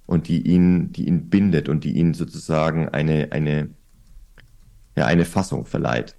[0.06, 3.70] und die ihn, die ihn bindet und die ihn sozusagen eine, eine,
[4.96, 6.16] ja, eine Fassung verleiht.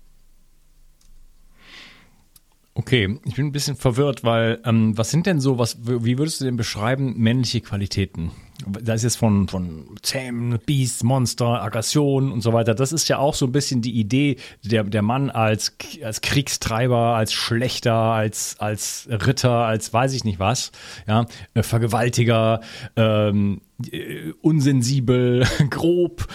[2.78, 6.42] Okay, ich bin ein bisschen verwirrt, weil ähm, was sind denn so, was, wie würdest
[6.42, 8.32] du denn beschreiben, männliche Qualitäten?
[8.66, 12.74] Da ist jetzt von, von Zähmen, Biest, Monster, Aggression und so weiter.
[12.74, 17.14] Das ist ja auch so ein bisschen die Idee, der, der Mann als, als Kriegstreiber,
[17.14, 20.72] als Schlechter, als, als Ritter, als weiß ich nicht was,
[21.06, 22.60] ja, äh, Vergewaltiger,
[22.96, 26.26] ähm, äh, unsensibel, grob.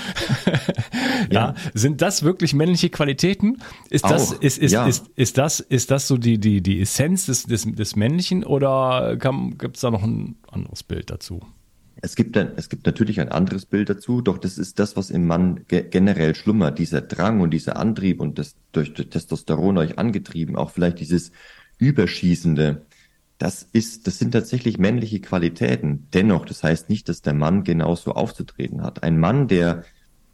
[1.29, 1.53] ja.
[1.53, 1.55] ja.
[1.73, 3.61] sind das wirklich männliche Qualitäten?
[3.89, 4.85] Ist das, ist, ist, ja.
[4.87, 9.17] ist, ist, das, ist das so die, die, die Essenz des, des, des Männlichen oder
[9.17, 11.41] gibt es da noch ein anderes Bild dazu?
[11.95, 15.09] Es gibt, ein, es gibt natürlich ein anderes Bild dazu, doch das ist das, was
[15.09, 19.99] im Mann ge generell schlummert, dieser Drang und dieser Antrieb und das durch, Testosteron euch
[19.99, 21.31] angetrieben, auch vielleicht dieses
[21.77, 22.85] Überschießende,
[23.37, 26.07] das ist, das sind tatsächlich männliche Qualitäten.
[26.13, 29.01] Dennoch, das heißt nicht, dass der Mann genauso aufzutreten hat.
[29.01, 29.83] Ein Mann, der,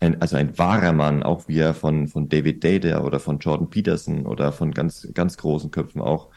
[0.02, 3.70] ein, also ein wahrer Mann, auch wie er von, von David Data oder von Jordan
[3.70, 6.30] Peterson oder von ganz, ganz großen Köpfen auch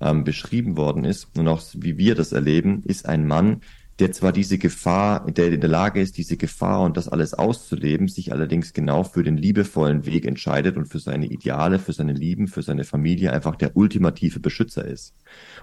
[0.00, 3.62] ähm, beschrieben worden ist und auch wie wir das erleben, ist ein Mann,
[3.98, 8.06] der zwar diese Gefahr, der in der Lage ist, diese Gefahr und das alles auszuleben,
[8.06, 12.46] sich allerdings genau für den liebevollen Weg entscheidet und für seine Ideale, für seine Lieben,
[12.46, 15.14] für seine Familie einfach der ultimative Beschützer ist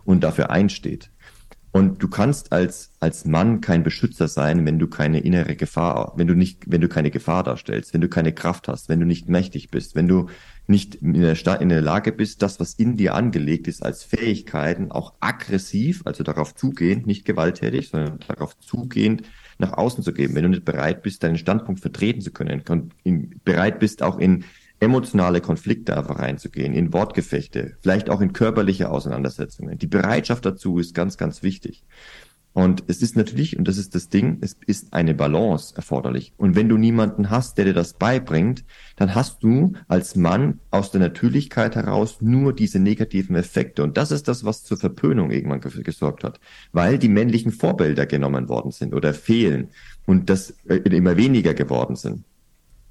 [0.03, 1.11] und dafür einsteht.
[1.71, 6.27] Und du kannst als, als Mann kein Beschützer sein, wenn du keine innere Gefahr, wenn
[6.27, 9.27] du nicht, wenn du keine Gefahr darstellst, wenn du keine Kraft hast, wenn du nicht
[9.27, 10.29] mächtig bist, wenn du
[10.67, 14.91] nicht in der, in der Lage bist, das, was in dir angelegt ist, als Fähigkeiten
[14.91, 19.23] auch aggressiv, also darauf zugehend, nicht gewalttätig, sondern darauf zugehend
[19.58, 20.36] nach außen zu geben.
[20.36, 22.63] Wenn du nicht bereit bist, deinen Standpunkt vertreten zu können,
[23.43, 24.45] bereit bist, auch in
[24.80, 29.78] emotionale Konflikte einfach reinzugehen, in Wortgefechte, vielleicht auch in körperliche Auseinandersetzungen.
[29.78, 31.84] Die Bereitschaft dazu ist ganz, ganz wichtig.
[32.55, 36.31] Und es ist natürlich, und das ist das Ding, es ist eine Balance erforderlich.
[36.37, 38.63] Und wenn du niemanden hast, der dir das beibringt,
[38.95, 43.83] dann hast du als Mann aus der Natürlichkeit heraus nur diese negativen Effekte.
[43.83, 46.39] Und das ist das, was zur Verpönung irgendwann gesorgt hat,
[46.71, 49.67] weil die männlichen Vorbilder genommen worden sind oder fehlen
[50.05, 52.23] und das äh, immer weniger geworden sind.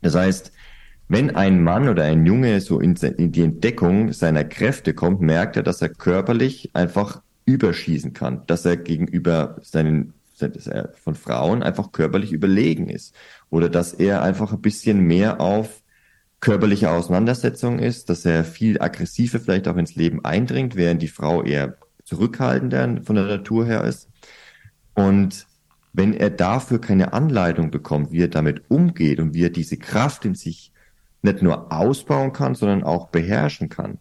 [0.03, 0.53] Das heißt,
[1.09, 5.63] wenn ein Mann oder ein Junge so in, die Entdeckung seiner Kräfte kommt, merkt er,
[5.63, 11.93] dass er körperlich einfach überschießen kann, dass er gegenüber seinen dass er von Frauen einfach
[11.93, 13.15] körperlich überlegen ist
[13.51, 15.83] oder dass er einfach ein bisschen mehr auf
[16.41, 21.43] körperliche Auseinandersetzung ist, dass er viel aggressiver vielleicht auch ins Leben eindringt, während die Frau
[21.43, 24.11] eher zurückhaltender von der Natur her ist.
[24.95, 25.47] Und
[25.93, 30.25] wenn er dafür keine Anleitung bekommt, wie er damit umgeht und wie er diese Kraft
[30.25, 30.73] in sich
[31.23, 33.99] nicht nur ausbauen kann, sondern auch beherrschen kann,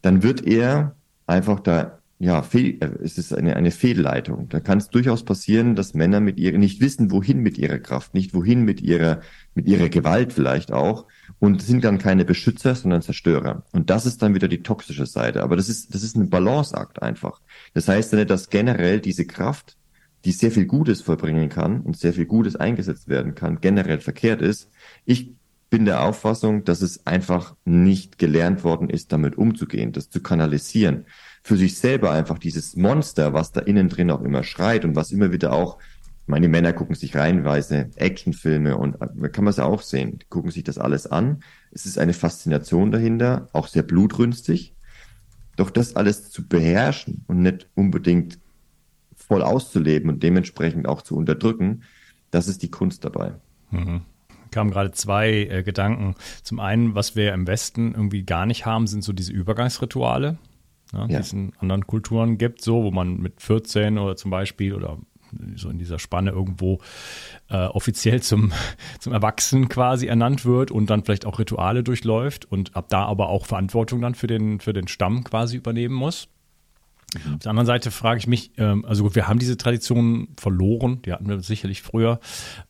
[0.00, 4.48] dann wird er einfach da, ja, fehl, äh, es ist eine, eine Fehlleitung.
[4.48, 8.14] Da kann es durchaus passieren, dass Männer mit ihr nicht wissen, wohin mit ihrer Kraft,
[8.14, 9.20] nicht wohin mit ihrer,
[9.54, 11.06] mit ihrer Gewalt vielleicht auch
[11.38, 13.64] und sind dann keine Beschützer, sondern Zerstörer.
[13.72, 15.42] Und das ist dann wieder die toxische Seite.
[15.42, 17.40] Aber das ist, das ist ein Balanceakt einfach.
[17.74, 19.76] Das heißt ja nicht, dass generell diese Kraft,
[20.24, 24.40] die sehr viel Gutes vollbringen kann und sehr viel Gutes eingesetzt werden kann, generell verkehrt
[24.40, 24.70] ist.
[25.04, 25.34] Ich
[25.68, 31.06] bin der Auffassung, dass es einfach nicht gelernt worden ist, damit umzugehen, das zu kanalisieren.
[31.46, 35.12] Für sich selber einfach dieses Monster, was da innen drin auch immer schreit und was
[35.12, 35.78] immer wieder auch,
[36.26, 40.26] meine Männer gucken sich reihenweise Actionfilme und da kann man es ja auch sehen, die
[40.26, 41.42] gucken sich das alles an.
[41.70, 44.72] Es ist eine Faszination dahinter, auch sehr blutrünstig.
[45.56, 48.38] Doch das alles zu beherrschen und nicht unbedingt
[49.14, 51.82] voll auszuleben und dementsprechend auch zu unterdrücken,
[52.30, 53.34] das ist die Kunst dabei.
[53.70, 54.00] Mhm
[54.54, 56.14] kamen gerade zwei äh, Gedanken.
[56.42, 60.38] Zum einen, was wir im Westen irgendwie gar nicht haben, sind so diese Übergangsrituale.
[60.94, 61.06] Ja, ja.
[61.06, 64.98] die es in anderen Kulturen gibt, so, wo man mit 14 oder zum Beispiel oder
[65.56, 66.80] so in dieser Spanne irgendwo
[67.48, 68.52] äh, offiziell zum,
[69.00, 73.28] zum Erwachsenen quasi ernannt wird und dann vielleicht auch Rituale durchläuft und ab da aber
[73.28, 76.28] auch Verantwortung dann für den, für den Stamm quasi übernehmen muss.
[77.14, 77.34] Mhm.
[77.34, 81.00] Auf der anderen Seite frage ich mich, ähm, also gut, wir haben diese Tradition verloren,
[81.02, 82.20] die hatten wir sicherlich früher,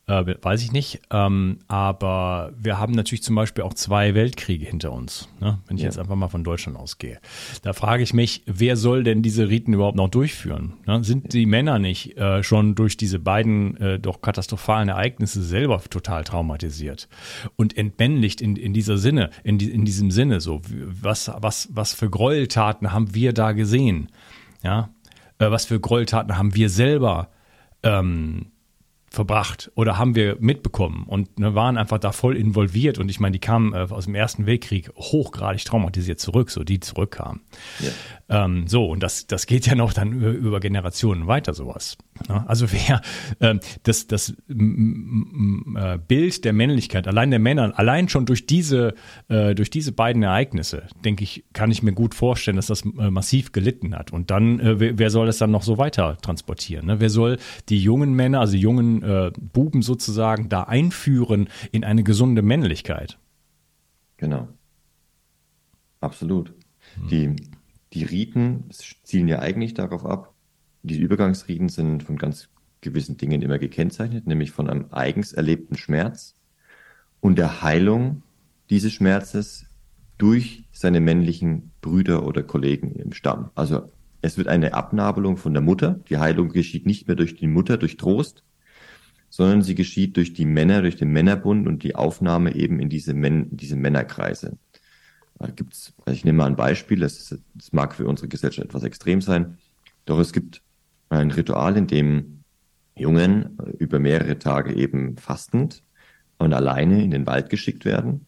[0.06, 4.92] äh, weiß ich nicht, ähm, aber wir haben natürlich zum Beispiel auch zwei Weltkriege hinter
[4.92, 5.60] uns, ne?
[5.66, 5.88] wenn ich ja.
[5.88, 7.20] jetzt einfach mal von Deutschland ausgehe.
[7.62, 10.74] Da frage ich mich, wer soll denn diese Riten überhaupt noch durchführen?
[10.86, 11.02] Ne?
[11.04, 16.24] Sind die Männer nicht äh, schon durch diese beiden äh, doch katastrophalen Ereignisse selber total
[16.24, 17.08] traumatisiert
[17.56, 20.60] und entmännlicht in, in dieser Sinne, in, die, in diesem Sinne so,
[21.00, 24.08] was, was, was für Gräueltaten haben wir da gesehen?
[24.62, 24.90] Ja,
[25.38, 27.30] äh, was für Gräueltaten haben wir selber
[27.82, 28.46] ähm,
[29.14, 33.32] verbracht oder haben wir mitbekommen und ne, waren einfach da voll involviert und ich meine,
[33.32, 37.40] die kamen äh, aus dem Ersten Weltkrieg hochgradig traumatisiert zurück, so die zurückkamen.
[37.80, 37.90] Ja.
[38.28, 41.96] Ähm, so, und das, das geht ja noch dann über, über Generationen weiter, sowas.
[42.28, 43.02] Ja, also wer
[43.40, 48.94] äh, das, das äh, Bild der Männlichkeit, allein der Männer, allein schon durch diese,
[49.28, 53.10] äh, durch diese beiden Ereignisse, denke ich, kann ich mir gut vorstellen, dass das äh,
[53.10, 54.12] massiv gelitten hat.
[54.12, 56.86] Und dann, wer, wer soll das dann noch so weiter transportieren?
[56.86, 57.00] Ne?
[57.00, 62.02] Wer soll die jungen Männer, also die jungen äh, Buben sozusagen da einführen in eine
[62.02, 63.18] gesunde Männlichkeit?
[64.16, 64.48] Genau.
[66.00, 66.52] Absolut.
[66.96, 67.08] Hm.
[67.08, 67.36] Die,
[67.92, 70.34] die Riten zielen ja eigentlich darauf ab,
[70.82, 72.48] diese Übergangsriten sind von ganz
[72.82, 76.34] gewissen Dingen immer gekennzeichnet, nämlich von einem eigens erlebten Schmerz
[77.20, 78.22] und der Heilung
[78.68, 79.66] dieses Schmerzes
[80.18, 83.50] durch seine männlichen Brüder oder Kollegen im Stamm.
[83.54, 83.90] Also
[84.20, 86.00] es wird eine Abnabelung von der Mutter.
[86.08, 88.42] Die Heilung geschieht nicht mehr durch die Mutter, durch Trost,
[89.36, 93.14] sondern sie geschieht durch die Männer, durch den Männerbund und die Aufnahme eben in diese,
[93.14, 94.58] Män diese Männerkreise.
[95.40, 98.68] Da gibt's, also ich nehme mal ein Beispiel, das, ist, das mag für unsere Gesellschaft
[98.68, 99.58] etwas extrem sein,
[100.04, 100.62] doch es gibt
[101.08, 102.44] ein Ritual, in dem
[102.96, 105.82] Jungen über mehrere Tage eben fastend
[106.38, 108.26] und alleine in den Wald geschickt werden.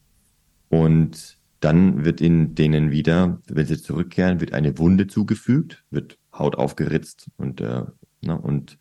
[0.71, 6.57] Und dann wird in denen wieder, wenn sie zurückkehren, wird eine Wunde zugefügt, wird Haut
[6.57, 7.85] aufgeritzt und, äh,
[8.23, 8.77] na, und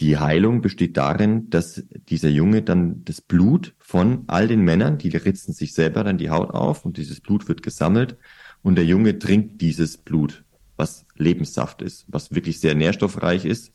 [0.00, 5.08] die Heilung besteht darin, dass dieser Junge dann das Blut von all den Männern, die
[5.16, 8.16] ritzen sich selber dann die Haut auf und dieses Blut wird gesammelt
[8.62, 10.44] und der Junge trinkt dieses Blut
[10.76, 13.72] was Lebenssaft ist, was wirklich sehr nährstoffreich ist.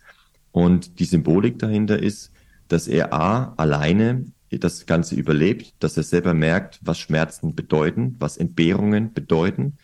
[0.51, 2.31] Und die Symbolik dahinter ist,
[2.67, 8.37] dass er A, alleine das Ganze überlebt, dass er selber merkt, was Schmerzen bedeuten, was
[8.37, 9.77] Entbehrungen bedeuten,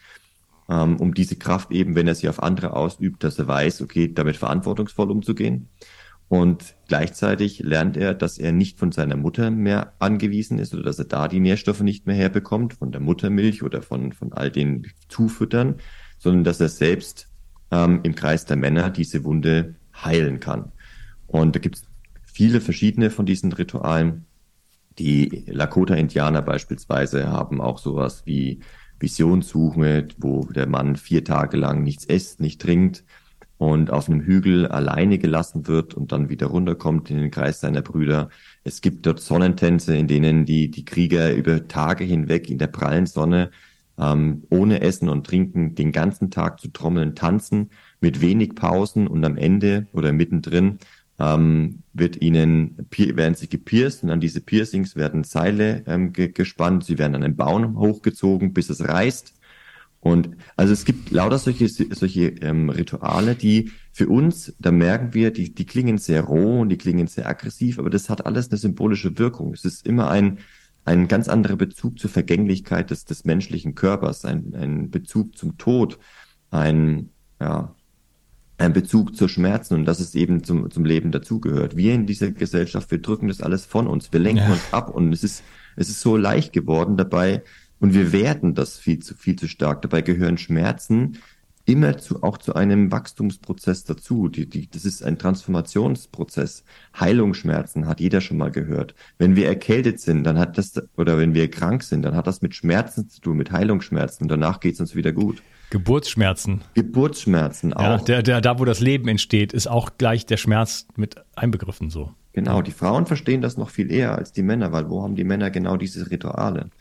[0.68, 4.12] ähm, um diese Kraft eben, wenn er sie auf andere ausübt, dass er weiß, okay,
[4.12, 5.70] damit verantwortungsvoll umzugehen.
[6.28, 10.98] Und gleichzeitig lernt er, dass er nicht von seiner Mutter mehr angewiesen ist oder dass
[10.98, 14.88] er da die Nährstoffe nicht mehr herbekommt, von der Muttermilch oder von, von all den
[15.08, 15.76] Zufüttern,
[16.18, 17.30] sondern dass er selbst
[17.70, 20.72] ähm, im Kreis der Männer diese Wunde heilen kann.
[21.28, 21.84] Und da gibt es
[22.26, 24.26] viele verschiedene von diesen Ritualen.
[24.98, 28.62] Die Lakota-Indianer beispielsweise haben auch sowas wie
[29.00, 33.04] Visionssuche, wo der Mann vier Tage lang nichts isst, nicht trinkt
[33.58, 37.82] und auf einem Hügel alleine gelassen wird und dann wieder runterkommt in den Kreis seiner
[37.82, 38.30] Brüder.
[38.64, 43.06] Es gibt dort Sonnentänze, in denen die, die Krieger über Tage hinweg in der prallen
[43.06, 43.52] Sonne
[43.98, 47.70] ähm, ohne Essen und Trinken den ganzen Tag zu trommeln, tanzen,
[48.02, 50.80] mit wenig Pausen und am Ende oder mittendrin
[51.18, 56.84] ähm, wird ihnen, werden sie gepierst und an diese Piercings werden Seile ähm, ge gespannt,
[56.84, 59.34] sie werden an den Baum hochgezogen, bis es reißt.
[60.06, 65.32] Und also es gibt lauter solche, solche ähm, Rituale, die für uns, da merken wir,
[65.32, 68.60] die, die klingen sehr roh und die klingen sehr aggressiv, aber das hat alles eine
[68.60, 69.52] symbolische Wirkung.
[69.52, 70.38] Es ist immer ein,
[70.84, 75.98] ein ganz anderer Bezug zur Vergänglichkeit des, des menschlichen Körpers, ein, ein Bezug zum Tod,
[76.52, 77.10] ein,
[77.42, 77.74] ja,
[78.60, 81.78] ein Bezug zur Schmerzen und dass es eben zum, zum Leben dazugehört.
[81.78, 84.52] Wir in dieser Gesellschaft, wir drücken das alles von uns, wir lenken ja.
[84.52, 85.44] uns ab und es ist,
[85.76, 87.42] es ist so leicht geworden dabei
[87.86, 89.84] und wir werten das viel zu, viel zu stark.
[89.84, 91.20] Dabei gehören Schmerzen
[91.66, 94.28] immer zu, auch zu einem Wachstumsprozess dazu.
[94.28, 96.64] Die, die, das ist ein Transformationsprozess.
[97.00, 98.96] Heilungsschmerzen hat jeder schon mal gehört.
[99.20, 102.42] Wenn wir erkältet sind, dann hat das, oder wenn wir krank sind, dann hat das
[102.42, 104.24] mit Schmerzen zu tun, mit Heilungsschmerzen.
[104.24, 105.44] Und danach geht es uns wieder gut.
[105.70, 106.62] Geburtsschmerzen.
[106.74, 107.84] Geburtsschmerzen auch.
[107.84, 111.92] Ja, der, der, da, wo das Leben entsteht, ist auch gleich der Schmerz mit einbegriffen
[111.92, 112.16] so.
[112.34, 115.24] Genau, die Frauen verstehen das noch viel eher als die Männer, weil wo haben die
[115.24, 116.72] Männer genau diese Rituale?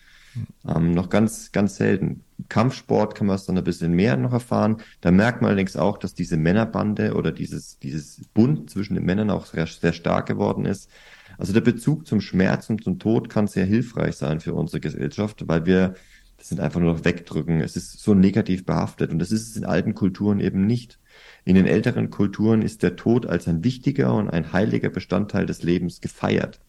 [0.66, 2.24] Ähm, noch ganz, ganz selten.
[2.48, 4.78] Kampfsport kann man es dann ein bisschen mehr noch erfahren.
[5.00, 9.30] Da merkt man allerdings auch, dass diese Männerbande oder dieses, dieses Bund zwischen den Männern
[9.30, 10.90] auch sehr, sehr stark geworden ist.
[11.38, 15.46] Also der Bezug zum Schmerz und zum Tod kann sehr hilfreich sein für unsere Gesellschaft,
[15.48, 15.94] weil wir
[16.36, 17.60] Das sind einfach nur noch wegdrücken.
[17.60, 20.98] Es ist so negativ behaftet und das ist es in alten Kulturen eben nicht.
[21.44, 25.62] In den älteren Kulturen ist der Tod als ein wichtiger und ein heiliger Bestandteil des
[25.62, 26.60] Lebens gefeiert.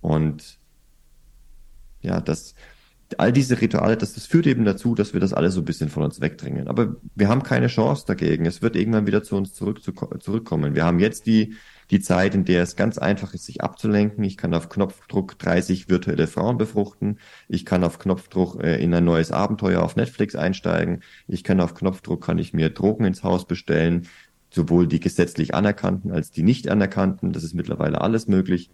[0.00, 0.58] Und
[2.02, 2.54] ja, das,
[3.18, 5.88] all diese Rituale, das, das führt eben dazu, dass wir das alles so ein bisschen
[5.88, 6.68] von uns wegdrängen.
[6.68, 8.46] Aber wir haben keine Chance dagegen.
[8.46, 10.74] Es wird irgendwann wieder zu uns zurück, zu, zurückkommen.
[10.74, 11.54] Wir haben jetzt die,
[11.90, 14.24] die Zeit, in der es ganz einfach ist, sich abzulenken.
[14.24, 17.20] Ich kann auf Knopfdruck 30 virtuelle Frauen befruchten.
[17.48, 21.02] Ich kann auf Knopfdruck äh, in ein neues Abenteuer auf Netflix einsteigen.
[21.28, 24.08] Ich kann auf Knopfdruck, kann ich mir Drogen ins Haus bestellen.
[24.50, 27.32] Sowohl die gesetzlich anerkannten als die nicht anerkannten.
[27.32, 28.70] Das ist mittlerweile alles möglich.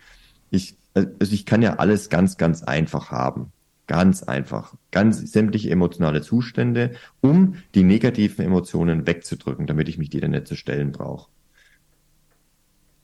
[0.51, 3.53] Ich, also ich kann ja alles ganz, ganz einfach haben.
[3.87, 4.75] Ganz einfach.
[4.91, 10.47] Ganz sämtliche emotionale Zustände, um die negativen Emotionen wegzudrücken, damit ich mich dir dann nicht
[10.47, 11.29] zu stellen brauche.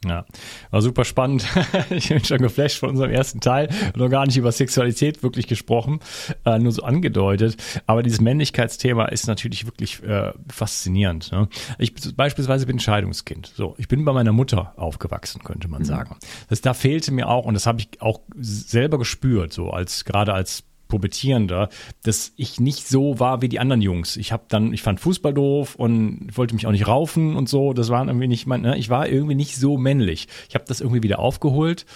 [0.04, 0.24] Ja,
[0.70, 1.44] war super spannend.
[1.90, 3.68] ich bin schon geflasht von unserem ersten Teil.
[3.96, 5.98] Noch gar nicht über Sexualität wirklich gesprochen,
[6.44, 7.56] äh, nur so angedeutet.
[7.86, 11.32] Aber dieses Männlichkeitsthema ist natürlich wirklich äh, faszinierend.
[11.32, 11.48] Ne?
[11.78, 13.52] Ich beispielsweise bin Scheidungskind.
[13.56, 15.86] So, ich bin bei meiner Mutter aufgewachsen, könnte man mhm.
[15.86, 16.16] sagen.
[16.48, 20.32] Das da fehlte mir auch und das habe ich auch selber gespürt, so als gerade
[20.32, 21.68] als Pubertierender,
[22.02, 24.16] dass ich nicht so war wie die anderen Jungs.
[24.16, 27.72] Ich habe dann, ich fand Fußball doof und wollte mich auch nicht raufen und so.
[27.72, 28.76] Das waren irgendwie nicht mein, ne?
[28.78, 30.28] ich war irgendwie nicht so männlich.
[30.48, 31.86] Ich habe das irgendwie wieder aufgeholt.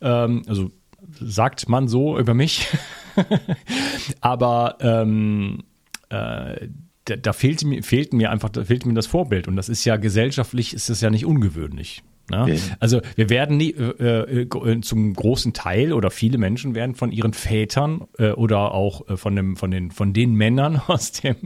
[0.00, 0.70] Ähm, also
[1.20, 2.68] sagt man so über mich.
[4.20, 5.64] Aber ähm,
[6.10, 6.68] äh,
[7.04, 9.48] da, da fehlte mir, fehlte mir einfach, da fehlte mir das Vorbild.
[9.48, 12.02] Und das ist ja gesellschaftlich, ist das ja nicht ungewöhnlich.
[12.30, 12.42] Ne?
[12.42, 12.58] Okay.
[12.80, 17.34] Also wir werden nie, äh, äh, zum großen Teil oder viele Menschen werden von ihren
[17.34, 21.36] Vätern äh, oder auch äh, von dem, von den, von den Männern aus dem,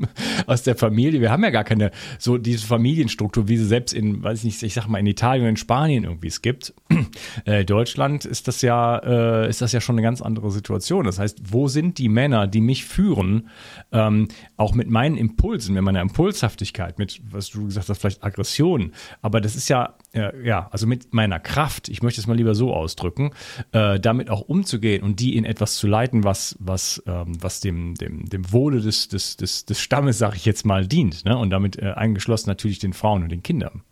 [0.46, 1.20] aus der Familie.
[1.20, 4.62] Wir haben ja gar keine so diese Familienstruktur, wie sie selbst in, weiß ich nicht,
[4.62, 6.74] ich sag mal in Italien und in Spanien irgendwie es gibt.
[7.44, 11.04] Äh, Deutschland ist das ja, äh, ist das ja schon eine ganz andere Situation.
[11.04, 13.48] Das heißt, wo sind die Männer, die mich führen,
[13.92, 18.92] ähm, auch mit meinen Impulsen, mit meiner Impulshaftigkeit, mit was du gesagt hast, vielleicht Aggression.
[19.22, 22.54] Aber das ist ja, äh, ja also mit meiner Kraft, ich möchte es mal lieber
[22.54, 23.30] so ausdrücken,
[23.72, 27.94] äh, damit auch umzugehen und die in etwas zu leiten, was, was, ähm, was dem,
[27.94, 31.24] dem, dem Wohle des, des, des, des Stammes, sage ich jetzt mal, dient.
[31.24, 31.36] Ne?
[31.36, 33.82] Und damit äh, eingeschlossen natürlich den Frauen und den Kindern.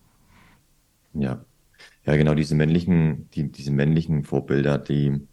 [1.14, 1.44] Ja.
[2.06, 5.26] Ja, genau, diese männlichen, die, diese männlichen Vorbilder, die,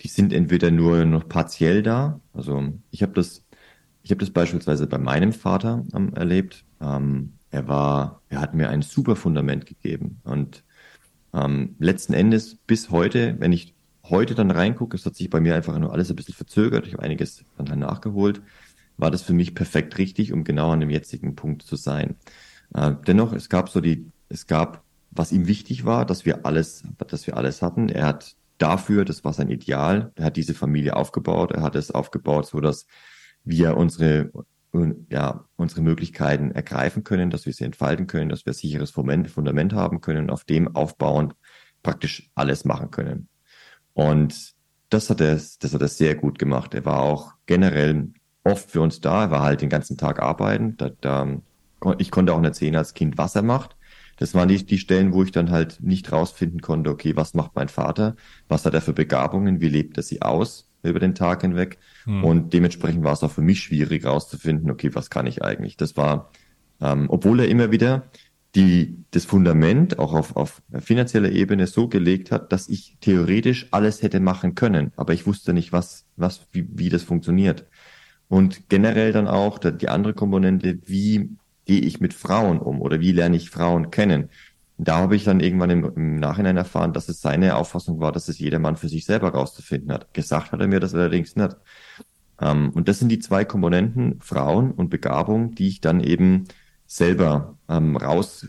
[0.00, 2.20] die sind entweder nur noch partiell da.
[2.32, 3.44] Also ich habe das,
[4.02, 6.64] ich habe das beispielsweise bei meinem Vater ähm, erlebt.
[6.80, 10.20] Ähm, er war, er hat mir ein super Fundament gegeben.
[10.24, 10.64] Und
[11.34, 13.74] ähm, letzten Endes bis heute, wenn ich
[14.04, 16.94] heute dann reingucke, es hat sich bei mir einfach nur alles ein bisschen verzögert, ich
[16.94, 18.42] habe einiges dann halt nachgeholt,
[18.96, 22.16] war das für mich perfekt richtig, um genau an dem jetzigen Punkt zu sein.
[22.74, 26.84] Äh, dennoch, es gab so die, es gab, was ihm wichtig war, dass wir alles,
[27.08, 27.88] dass wir alles hatten.
[27.88, 31.90] Er hat dafür, das war sein Ideal, er hat diese Familie aufgebaut, er hat es
[31.90, 32.86] aufgebaut, so dass
[33.44, 34.30] wir unsere
[35.10, 39.72] ja, unsere Möglichkeiten ergreifen können, dass wir sie entfalten können, dass wir ein sicheres Fundament
[39.72, 41.34] haben können, auf dem aufbauend
[41.82, 43.28] praktisch alles machen können.
[43.94, 44.54] Und
[44.88, 46.74] das hat er, das hat er sehr gut gemacht.
[46.74, 48.12] Er war auch generell
[48.44, 49.24] oft für uns da.
[49.24, 50.76] Er war halt den ganzen Tag arbeiten.
[50.76, 51.40] Da, da,
[51.98, 53.76] ich konnte auch nicht sehen als Kind, was er macht.
[54.20, 57.56] Das waren die, die Stellen, wo ich dann halt nicht rausfinden konnte, okay, was macht
[57.56, 58.14] mein Vater?
[58.48, 59.60] Was hat er für Begabungen?
[59.60, 60.70] Wie lebt er sie aus?
[60.82, 61.78] über den Tag hinweg.
[62.04, 62.24] Hm.
[62.24, 65.76] Und dementsprechend war es auch für mich schwierig rauszufinden, okay, was kann ich eigentlich?
[65.76, 66.30] Das war,
[66.80, 68.04] ähm, obwohl er immer wieder
[68.54, 74.02] die, das Fundament auch auf, auf finanzieller Ebene so gelegt hat, dass ich theoretisch alles
[74.02, 77.66] hätte machen können, aber ich wusste nicht, was, was, wie, wie das funktioniert.
[78.28, 81.36] Und generell dann auch die andere Komponente, wie
[81.70, 84.28] gehe ich mit Frauen um oder wie lerne ich Frauen kennen?
[84.82, 88.28] da habe ich dann irgendwann im, im, Nachhinein erfahren, dass es seine Auffassung war, dass
[88.28, 90.14] es jeder Mann für sich selber rauszufinden hat.
[90.14, 91.54] Gesagt hat er mir das allerdings nicht.
[92.40, 96.44] Ähm, und das sind die zwei Komponenten, Frauen und Begabung, die ich dann eben
[96.86, 98.46] selber ähm, raus,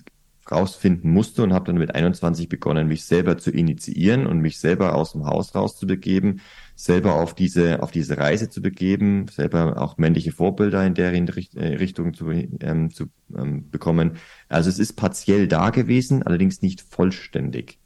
[0.49, 4.95] rausfinden musste und habe dann mit 21 begonnen, mich selber zu initiieren und mich selber
[4.95, 6.39] aus dem Haus rauszubegeben,
[6.83, 11.75] selber auf diese, auf diese Reise zu begeben, selber auch männliche Vorbilder in der äh,
[11.75, 13.05] Richtung zu, ähm, zu
[13.37, 14.13] ähm, bekommen.
[14.49, 17.77] Also es ist partiell da gewesen, allerdings nicht vollständig,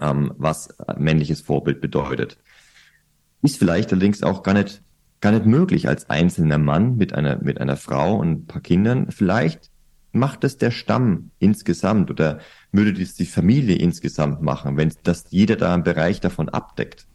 [0.00, 2.38] ähm, was männliches Vorbild bedeutet.
[3.42, 4.80] Ist vielleicht allerdings auch gar nicht,
[5.20, 9.10] gar nicht möglich als einzelner Mann mit einer, mit einer Frau und ein paar Kindern.
[9.10, 9.72] Vielleicht
[10.12, 12.38] macht es der Stamm insgesamt oder
[12.70, 17.08] würde das die Familie insgesamt machen, wenn das jeder da einen Bereich davon abdeckt.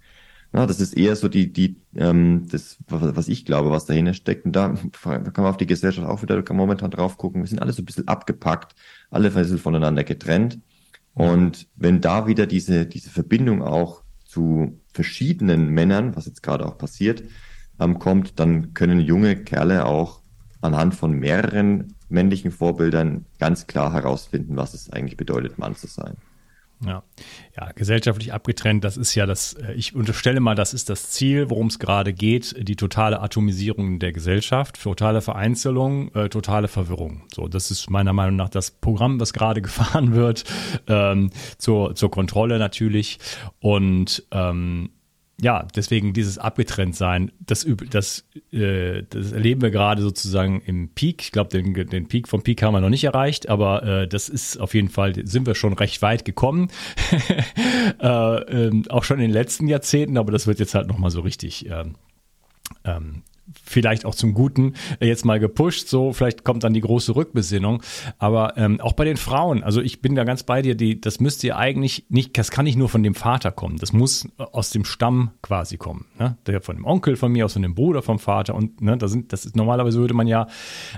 [0.53, 4.45] Ja, das ist eher so die, die, ähm, das, was ich glaube, was dahinter steckt.
[4.45, 7.41] Und da, kann man auf die Gesellschaft auch wieder, momentan drauf gucken.
[7.41, 8.75] Wir sind alle so ein bisschen abgepackt,
[9.09, 10.59] alle ein bisschen voneinander getrennt.
[11.15, 16.77] Und wenn da wieder diese, diese Verbindung auch zu verschiedenen Männern, was jetzt gerade auch
[16.77, 17.23] passiert,
[17.79, 20.21] ähm, kommt, dann können junge Kerle auch
[20.61, 26.15] anhand von mehreren männlichen Vorbildern ganz klar herausfinden, was es eigentlich bedeutet, Mann zu sein.
[26.85, 27.03] Ja.
[27.57, 31.49] ja, gesellschaftlich abgetrennt, das ist ja das, äh, ich unterstelle mal, das ist das Ziel,
[31.49, 37.23] worum es gerade geht, die totale Atomisierung der Gesellschaft, totale Vereinzelung, äh, totale Verwirrung.
[37.33, 40.43] So, das ist meiner Meinung nach das Programm, was gerade gefahren wird,
[40.87, 43.19] ähm, zur, zur Kontrolle natürlich.
[43.59, 44.89] Und ähm,
[45.43, 51.21] ja, deswegen dieses Abgetrenntsein, das, das, äh, das erleben wir gerade sozusagen im Peak.
[51.21, 54.29] Ich glaube, den, den Peak vom Peak haben wir noch nicht erreicht, aber äh, das
[54.29, 56.69] ist auf jeden Fall, sind wir schon recht weit gekommen.
[58.01, 61.19] äh, äh, auch schon in den letzten Jahrzehnten, aber das wird jetzt halt nochmal so
[61.19, 61.95] richtig ähm,
[62.85, 63.23] ähm,
[63.63, 65.87] vielleicht auch zum Guten äh, jetzt mal gepusht.
[65.87, 67.81] So, vielleicht kommt dann die große Rückbesinnung.
[68.17, 71.19] Aber ähm, auch bei den Frauen, also ich bin da ganz bei dir, die, das
[71.19, 73.77] müsste ihr eigentlich nicht, das kann nicht nur von dem Vater kommen.
[73.77, 76.05] Das muss äh, aus dem Stamm quasi kommen.
[76.19, 76.37] Ne?
[76.47, 78.55] Der von dem Onkel von mir, aus von dem Bruder vom Vater.
[78.55, 80.47] Und ne, da sind, das ist normalerweise würde man ja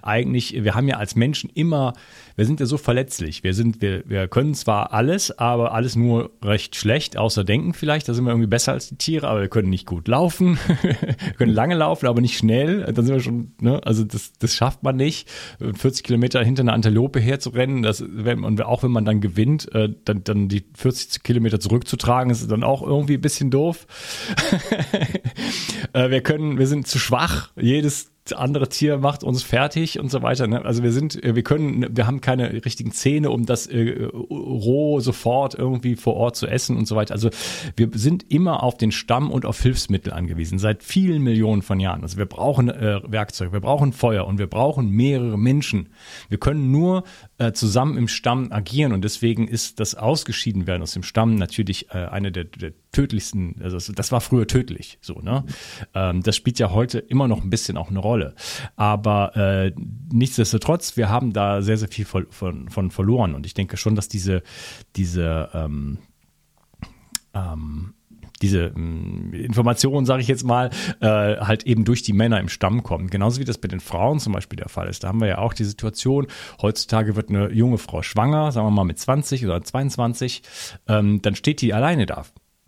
[0.02, 1.94] eigentlich, wir haben ja als Menschen immer,
[2.36, 3.44] wir sind ja so verletzlich.
[3.44, 8.10] Wir sind, wir, wir können zwar alles, aber alles nur recht schlecht, außer denken vielleicht.
[8.10, 10.58] Da sind wir irgendwie besser als die Tiere, aber wir können nicht gut laufen.
[10.82, 14.54] wir können lange laufen, aber nicht schnell, dann sind wir schon, ne, also das, das
[14.54, 15.30] schafft man nicht,
[15.60, 19.90] 40 Kilometer hinter einer Antilope herzurennen, das, wenn man, auch wenn man dann gewinnt, äh,
[20.04, 23.88] dann, dann die 40 Kilometer zurückzutragen, ist dann auch irgendwie ein bisschen doof.
[25.94, 30.24] äh, wir können, wir sind zu schwach, jedes andere Tier macht uns fertig und so
[30.24, 30.48] weiter.
[30.48, 30.66] Ne?
[30.66, 35.00] Also wir sind, äh, wir können, wir haben keine richtigen Zähne, um das äh, roh
[35.00, 37.14] sofort irgendwie vor Ort zu essen und so weiter.
[37.14, 37.30] Also
[37.76, 42.02] wir sind immer auf den Stamm und auf Hilfsmittel angewiesen, seit vielen Millionen von Jahren.
[42.02, 45.90] Also wir brauchen äh, Werkzeuge, wir brauchen Feuer und wir brauchen mehrere Menschen.
[46.28, 47.04] Wir können nur
[47.38, 51.90] äh, zusammen im Stamm agieren und deswegen ist das Ausgeschieden werden aus dem Stamm natürlich
[51.92, 55.44] äh, eine der, der tödlichsten, also das war früher tödlich, so, ne?
[55.94, 58.36] Ähm, das spielt ja heute immer noch ein bisschen auch eine Rolle.
[58.78, 59.74] Aber äh,
[60.12, 63.36] nichtsdestotrotz, wir haben da sehr, sehr viel von, von, verloren.
[63.36, 64.44] Und ich denke schon, dass diese,
[64.96, 65.98] diese ähm,
[67.34, 67.94] ähm,
[68.42, 70.70] diese ähm, Informationen, sage ich jetzt mal,
[71.00, 73.10] äh, halt eben durch die Männer im Stamm kommen.
[73.10, 75.04] Genauso wie das bei den Frauen zum Beispiel der Fall ist.
[75.04, 76.28] Da haben wir ja auch die Situation,
[76.62, 80.44] heutzutage wird eine junge Frau schwanger, sagen wir mal mit 20 oder 22,
[80.88, 82.26] ähm, dann steht die alleine da.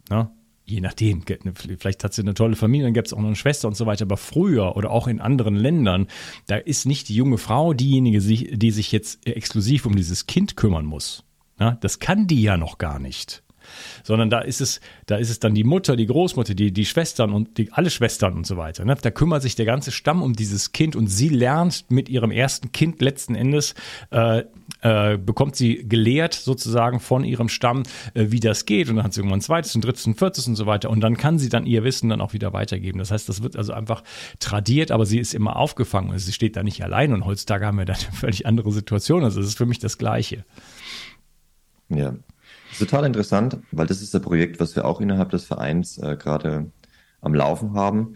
[0.10, 0.30] Ne?
[0.66, 3.36] Je nachdem, ne, vielleicht hat sie eine tolle Familie, dann gibt es auch noch eine
[3.38, 4.04] Schwester und so weiter.
[4.04, 6.08] Aber früher oder auch in anderen Ländern,
[6.48, 10.86] da ist nicht die junge Frau diejenige, die sich jetzt exklusiv um dieses Kind kümmern
[10.86, 11.24] muss.
[11.58, 11.78] Ne?
[11.82, 13.44] Das kann die ja noch gar nicht
[14.04, 17.34] sondern da ist es, da ist es dann die Mutter, die Großmutter, die, die Schwestern
[17.34, 18.86] und die, alle Schwestern und so weiter.
[18.86, 18.96] Ne?
[19.02, 22.72] Da kümmert sich der ganze Stamm um dieses Kind und sie lernt mit ihrem ersten
[22.72, 23.76] Kind letzten Endes,
[24.12, 24.44] äh,
[24.82, 29.14] äh, bekommt sie gelehrt sozusagen von ihrem Stamm, äh, wie das geht und dann hat
[29.14, 31.50] sie irgendwann ein zweites, ein drittes, ein viertes und so weiter und dann kann sie
[31.50, 33.00] dann ihr Wissen dann auch wieder weitergeben.
[33.00, 34.04] Das heißt, das wird also einfach
[34.40, 37.78] tradiert, aber sie ist immer aufgefangen und sie steht da nicht allein und heutzutage haben
[37.78, 39.24] wir da eine völlig andere Situation.
[39.24, 40.46] Also es ist für mich das Gleiche.
[41.90, 45.46] Ja, das ist total interessant, weil das ist ein Projekt, was wir auch innerhalb des
[45.46, 46.72] Vereins äh, gerade
[47.22, 48.16] am Laufen haben.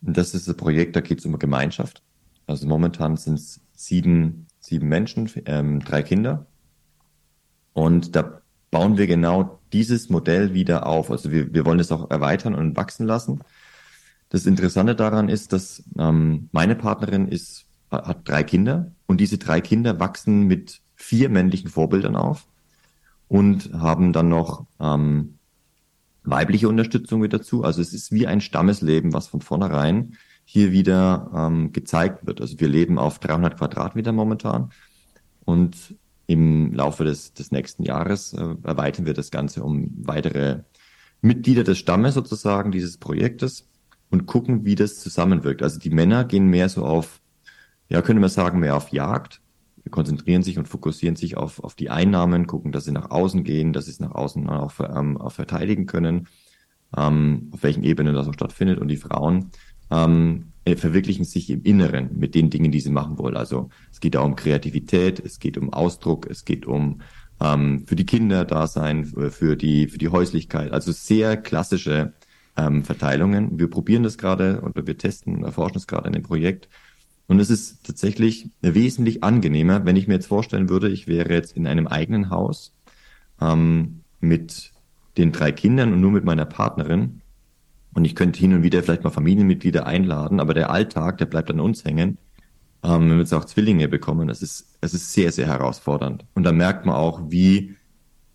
[0.00, 2.02] Das ist ein Projekt, da geht es um Gemeinschaft.
[2.46, 6.46] Also momentan sind es sieben, sieben Menschen, ähm, drei Kinder.
[7.72, 8.40] Und da
[8.70, 11.10] bauen wir genau dieses Modell wieder auf.
[11.10, 13.40] Also wir, wir wollen es auch erweitern und wachsen lassen.
[14.28, 19.60] Das Interessante daran ist, dass ähm, meine Partnerin ist, hat drei Kinder und diese drei
[19.60, 22.46] Kinder wachsen mit vier männlichen Vorbildern auf
[23.28, 25.38] und haben dann noch ähm,
[26.24, 27.64] weibliche Unterstützung mit dazu.
[27.64, 30.16] Also es ist wie ein Stammesleben, was von vornherein
[30.50, 32.40] hier wieder ähm, gezeigt wird.
[32.40, 34.70] Also wir leben auf 300 Quadratmeter momentan
[35.44, 35.94] und
[36.26, 40.60] im Laufe des, des nächsten Jahres äh, erweitern wir das Ganze um weitere
[41.20, 43.68] Mitglieder des Stammes sozusagen dieses Projektes
[44.08, 45.62] und gucken, wie das zusammenwirkt.
[45.62, 47.20] Also die Männer gehen mehr so auf,
[47.90, 49.42] ja, können wir sagen, mehr auf Jagd
[49.90, 53.74] konzentrieren sich und fokussieren sich auf, auf die Einnahmen, gucken, dass sie nach außen gehen,
[53.74, 56.26] dass sie es nach außen auch, ähm, auch verteidigen können,
[56.96, 58.78] ähm, auf welchen Ebenen das auch stattfindet.
[58.78, 59.50] Und die Frauen
[59.90, 63.36] ähm, äh, verwirklichen sich im Inneren mit den Dingen, die sie machen wollen.
[63.36, 67.00] Also es geht da um Kreativität, es geht um Ausdruck, es geht um
[67.40, 70.72] ähm, für die Kinder da sein, für die, für die Häuslichkeit.
[70.72, 72.12] Also sehr klassische
[72.56, 73.58] ähm, Verteilungen.
[73.58, 76.68] Wir probieren das gerade oder wir testen und erforschen es gerade in dem Projekt
[77.28, 81.56] und es ist tatsächlich wesentlich angenehmer, wenn ich mir jetzt vorstellen würde, ich wäre jetzt
[81.56, 82.74] in einem eigenen Haus
[83.40, 84.72] ähm, mit
[85.18, 87.20] den drei Kindern und nur mit meiner Partnerin.
[87.94, 91.50] Und ich könnte hin und wieder vielleicht mal Familienmitglieder einladen, aber der Alltag, der bleibt
[91.50, 92.18] an uns hängen.
[92.82, 96.24] Ähm, wenn wir jetzt auch Zwillinge bekommen, das ist, es ist sehr, sehr herausfordernd.
[96.34, 97.74] Und da merkt man auch, wie,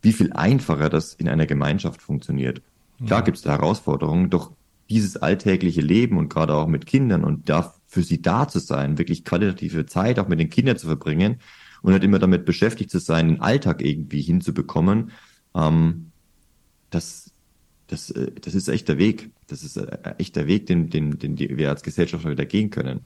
[0.02, 2.62] wie viel einfacher das in einer Gemeinschaft funktioniert.
[3.06, 3.26] Klar ja.
[3.26, 4.52] gibt es da Herausforderungen, doch
[4.90, 8.98] dieses alltägliche Leben und gerade auch mit Kindern und da für sie da zu sein,
[8.98, 11.38] wirklich qualitative Zeit auch mit den Kindern zu verbringen
[11.82, 15.12] und halt immer damit beschäftigt zu sein, den Alltag irgendwie hinzubekommen,
[15.56, 16.12] ähm,
[16.90, 17.23] das,
[17.94, 19.30] das, äh, das ist echt der Weg.
[19.48, 23.02] Das ist äh, echt der Weg, den, den, den wir als Gesellschaft wieder gehen können.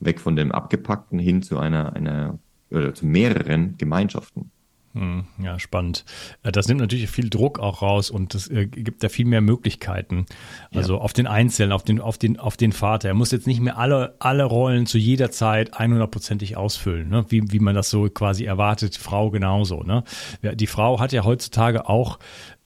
[0.00, 2.38] Weg von dem Abgepackten hin zu einer, einer
[2.70, 4.50] oder zu mehreren Gemeinschaften.
[4.94, 6.04] Hm, ja, spannend.
[6.42, 9.40] Äh, das nimmt natürlich viel Druck auch raus und das äh, gibt da viel mehr
[9.40, 10.26] Möglichkeiten.
[10.72, 11.00] Also ja.
[11.00, 13.08] auf den Einzelnen, auf den, auf den, auf den Vater.
[13.08, 17.26] Er muss jetzt nicht mehr alle, alle Rollen zu jeder Zeit 100%ig ausfüllen, ne?
[17.28, 18.96] wie, wie man das so quasi erwartet.
[18.96, 19.82] Frau genauso.
[19.82, 20.04] Ne?
[20.42, 22.18] Die Frau hat ja heutzutage auch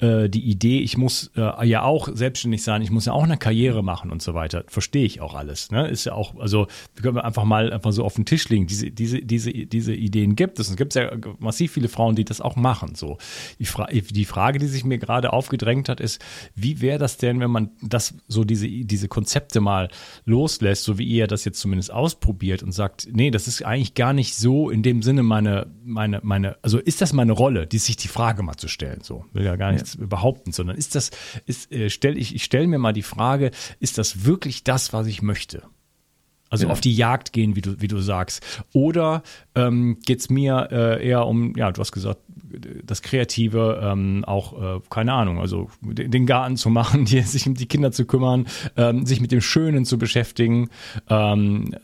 [0.02, 3.36] äh, die Idee, ich muss äh, ja auch selbstständig sein, ich muss ja auch eine
[3.36, 4.64] Karriere machen und so weiter.
[4.66, 5.70] Verstehe ich auch alles.
[5.70, 5.86] Ne?
[5.86, 6.66] Ist ja auch, also
[7.00, 8.66] können wir einfach mal einfach so auf den Tisch legen.
[8.66, 10.66] Diese, diese, diese, diese Ideen gibt es.
[10.66, 12.96] Und es gibt ja massiv viele Frauen, die das auch machen.
[12.96, 13.18] So.
[13.60, 16.20] Die, Fra die Frage, die sich mir gerade aufgedrängt hat, ist,
[16.56, 19.88] wie wäre das denn, wenn man das so diese, diese Konzepte mal
[20.24, 24.12] loslässt, so wie ihr das jetzt zumindest ausprobiert und sagt, nee, das ist eigentlich gar
[24.12, 27.96] nicht so in dem Sinne meine, meine, meine, also ist das meine Rolle, die sich
[27.96, 29.00] die Frage mal zu stellen.
[29.02, 31.10] So, will ja gar nichts behaupten, sondern ist das,
[31.46, 35.06] ist, äh, stell, ich, ich stelle mir mal die Frage, ist das wirklich das, was
[35.06, 35.62] ich möchte?
[36.52, 36.72] Also ja.
[36.72, 38.44] auf die Jagd gehen, wie du, wie du sagst.
[38.74, 39.22] Oder
[39.54, 42.20] ähm, geht es mir äh, eher um, ja, du hast gesagt,
[42.84, 47.54] das Kreative, ähm, auch, äh, keine Ahnung, also den Garten zu machen, die, sich um
[47.54, 50.68] die Kinder zu kümmern, ähm, sich mit dem Schönen zu beschäftigen,
[51.08, 51.74] ähm,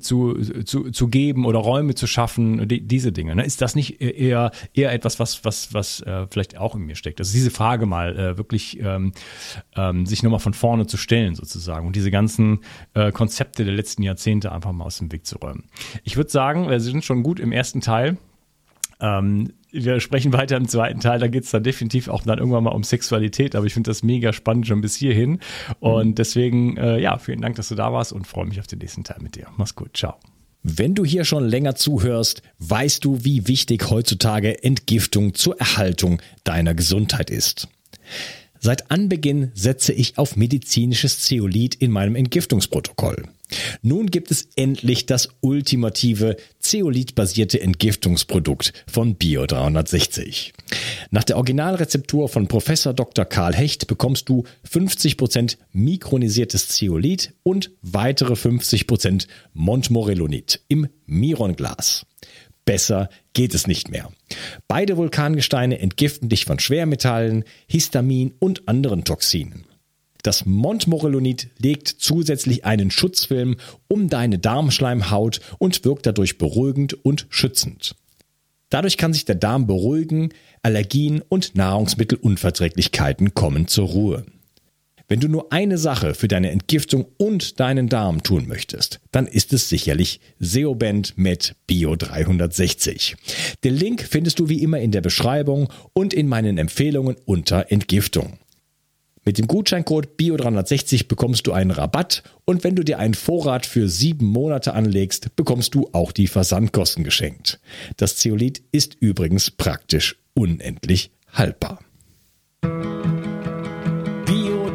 [0.00, 3.34] zu, zu, zu geben oder Räume zu schaffen, die, diese Dinge.
[3.36, 3.44] Ne?
[3.44, 7.20] Ist das nicht eher, eher etwas, was, was, was äh, vielleicht auch in mir steckt?
[7.20, 9.12] Also diese Frage mal äh, wirklich ähm,
[9.76, 12.60] ähm, sich nochmal von vorne zu stellen sozusagen und diese ganzen
[12.94, 15.64] äh, Konzepte der letzten Jahrzehnte einfach mal aus dem Weg zu räumen.
[16.04, 18.16] Ich würde sagen, wir sind schon gut im ersten Teil.
[19.00, 22.64] Ähm, wir sprechen weiter im zweiten Teil, da geht es dann definitiv auch dann irgendwann
[22.64, 25.40] mal um Sexualität, aber ich finde das mega spannend schon bis hierhin.
[25.78, 26.14] Und mhm.
[26.16, 29.04] deswegen, äh, ja, vielen Dank, dass du da warst und freue mich auf den nächsten
[29.04, 29.46] Teil mit dir.
[29.56, 30.14] Mach's gut, ciao.
[30.62, 36.74] Wenn du hier schon länger zuhörst, weißt du, wie wichtig heutzutage Entgiftung zur Erhaltung deiner
[36.74, 37.68] Gesundheit ist.
[38.58, 43.24] Seit Anbeginn setze ich auf medizinisches Zeolit in meinem Entgiftungsprotokoll.
[43.82, 50.52] Nun gibt es endlich das ultimative Zeolit-basierte Entgiftungsprodukt von Bio 360.
[51.10, 53.24] Nach der Originalrezeptur von Professor Dr.
[53.24, 62.06] Karl Hecht bekommst du 50% mikronisiertes Zeolit und weitere 50% Montmorillonit im Mironglas.
[62.64, 64.12] Besser geht es nicht mehr.
[64.68, 69.64] Beide Vulkangesteine entgiften dich von Schwermetallen, Histamin und anderen Toxinen.
[70.22, 73.56] Das Montmorillonit legt zusätzlich einen Schutzfilm
[73.88, 77.96] um deine Darmschleimhaut und wirkt dadurch beruhigend und schützend.
[78.68, 80.30] Dadurch kann sich der Darm beruhigen,
[80.62, 84.24] Allergien und Nahrungsmittelunverträglichkeiten kommen zur Ruhe.
[85.10, 89.52] Wenn du nur eine Sache für deine Entgiftung und deinen Darm tun möchtest, dann ist
[89.52, 93.16] es sicherlich Seoband mit Bio 360.
[93.64, 98.38] Den Link findest du wie immer in der Beschreibung und in meinen Empfehlungen unter Entgiftung.
[99.24, 103.88] Mit dem Gutscheincode BIO360 bekommst du einen Rabatt und wenn du dir einen Vorrat für
[103.88, 107.60] sieben Monate anlegst, bekommst du auch die Versandkosten geschenkt.
[107.96, 111.80] Das Zeolit ist übrigens praktisch unendlich haltbar.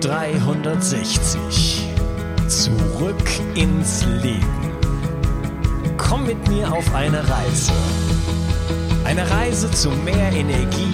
[0.06, 1.82] 360.
[2.48, 3.16] Zurück
[3.56, 4.72] ins Leben.
[5.98, 7.72] Komm mit mir auf eine Reise.
[9.04, 10.94] Eine Reise zu mehr Energie